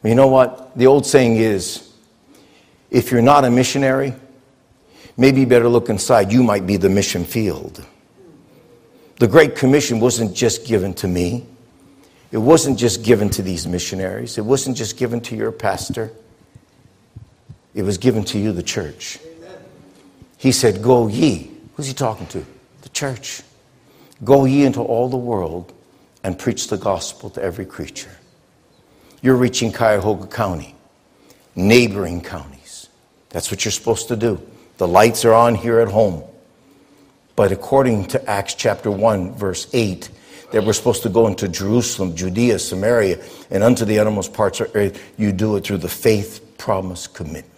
Well, 0.03 0.09
you 0.11 0.15
know 0.15 0.27
what? 0.27 0.77
The 0.77 0.85
old 0.85 1.07
saying 1.07 1.37
is 1.37 1.91
if 2.91 3.09
you're 3.09 3.23
not 3.23 3.45
a 3.45 3.49
missionary, 3.49 4.13
maybe 5.17 5.39
you 5.39 5.47
better 5.47 5.69
look 5.69 5.89
inside. 5.89 6.31
You 6.31 6.43
might 6.43 6.67
be 6.67 6.77
the 6.77 6.89
mission 6.89 7.25
field. 7.25 7.83
The 9.15 9.27
Great 9.27 9.55
Commission 9.55 9.99
wasn't 9.99 10.35
just 10.35 10.67
given 10.67 10.93
to 10.93 11.07
me, 11.07 11.47
it 12.31 12.37
wasn't 12.37 12.77
just 12.77 13.01
given 13.01 13.31
to 13.31 13.41
these 13.41 13.65
missionaries, 13.65 14.37
it 14.37 14.45
wasn't 14.45 14.77
just 14.77 14.97
given 14.97 15.19
to 15.21 15.35
your 15.35 15.51
pastor, 15.51 16.11
it 17.73 17.81
was 17.81 17.97
given 17.97 18.23
to 18.25 18.37
you, 18.37 18.51
the 18.51 18.61
church. 18.61 19.17
He 20.37 20.51
said, 20.51 20.81
Go 20.81 21.07
ye. 21.07 21.51
Who's 21.75 21.87
he 21.87 21.93
talking 21.93 22.27
to? 22.27 22.45
The 22.81 22.89
church. 22.89 23.41
Go 24.23 24.45
ye 24.45 24.65
into 24.65 24.81
all 24.81 25.09
the 25.09 25.17
world 25.17 25.73
and 26.23 26.37
preach 26.37 26.67
the 26.67 26.77
gospel 26.77 27.29
to 27.31 27.41
every 27.41 27.65
creature. 27.65 28.15
You're 29.21 29.35
reaching 29.35 29.71
Cuyahoga 29.71 30.27
County, 30.27 30.75
neighboring 31.55 32.21
counties. 32.21 32.87
That's 33.29 33.51
what 33.51 33.65
you're 33.65 33.71
supposed 33.71 34.07
to 34.09 34.15
do. 34.15 34.41
The 34.77 34.87
lights 34.87 35.25
are 35.25 35.33
on 35.33 35.55
here 35.55 35.79
at 35.79 35.89
home. 35.89 36.23
But 37.35 37.51
according 37.51 38.05
to 38.05 38.29
Acts 38.29 38.55
chapter 38.55 38.89
1, 38.89 39.35
verse 39.35 39.67
8, 39.73 40.09
that 40.51 40.63
we're 40.63 40.73
supposed 40.73 41.03
to 41.03 41.09
go 41.09 41.27
into 41.27 41.47
Jerusalem, 41.47 42.15
Judea, 42.15 42.57
Samaria, 42.59 43.23
and 43.51 43.63
unto 43.63 43.85
the 43.85 43.99
uttermost 43.99 44.33
parts 44.33 44.59
of 44.59 44.75
earth, 44.75 45.13
you 45.17 45.31
do 45.31 45.55
it 45.57 45.65
through 45.65 45.79
the 45.79 45.89
faith 45.89 46.57
promise 46.57 47.05
commitment. 47.05 47.56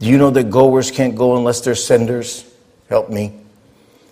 Do 0.00 0.06
you 0.06 0.16
know 0.16 0.30
that 0.30 0.50
goers 0.50 0.90
can't 0.90 1.16
go 1.16 1.36
unless 1.36 1.60
there's 1.60 1.84
senders? 1.84 2.44
Help 2.88 3.10
me. 3.10 3.40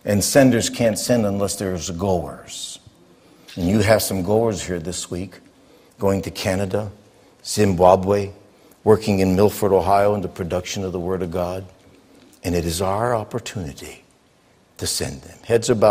And 0.04 0.22
senders 0.22 0.68
can't 0.70 0.98
send 0.98 1.26
unless 1.26 1.56
there's 1.56 1.90
goers. 1.90 2.78
And 3.56 3.68
you 3.68 3.80
have 3.80 4.02
some 4.02 4.22
goers 4.22 4.62
here 4.62 4.78
this 4.78 5.10
week 5.10 5.40
going 5.98 6.22
to 6.22 6.30
Canada, 6.30 6.90
Zimbabwe, 7.44 8.30
working 8.84 9.20
in 9.20 9.34
Milford, 9.34 9.72
Ohio 9.72 10.14
in 10.14 10.20
the 10.20 10.28
production 10.28 10.84
of 10.84 10.92
the 10.92 11.00
Word 11.00 11.22
of 11.22 11.30
God. 11.30 11.64
And 12.44 12.54
it 12.54 12.64
is 12.64 12.82
our 12.82 13.14
opportunity 13.14 14.04
to 14.78 14.86
send 14.86 15.22
them. 15.22 15.38
Heads 15.44 15.70
about. 15.70 15.84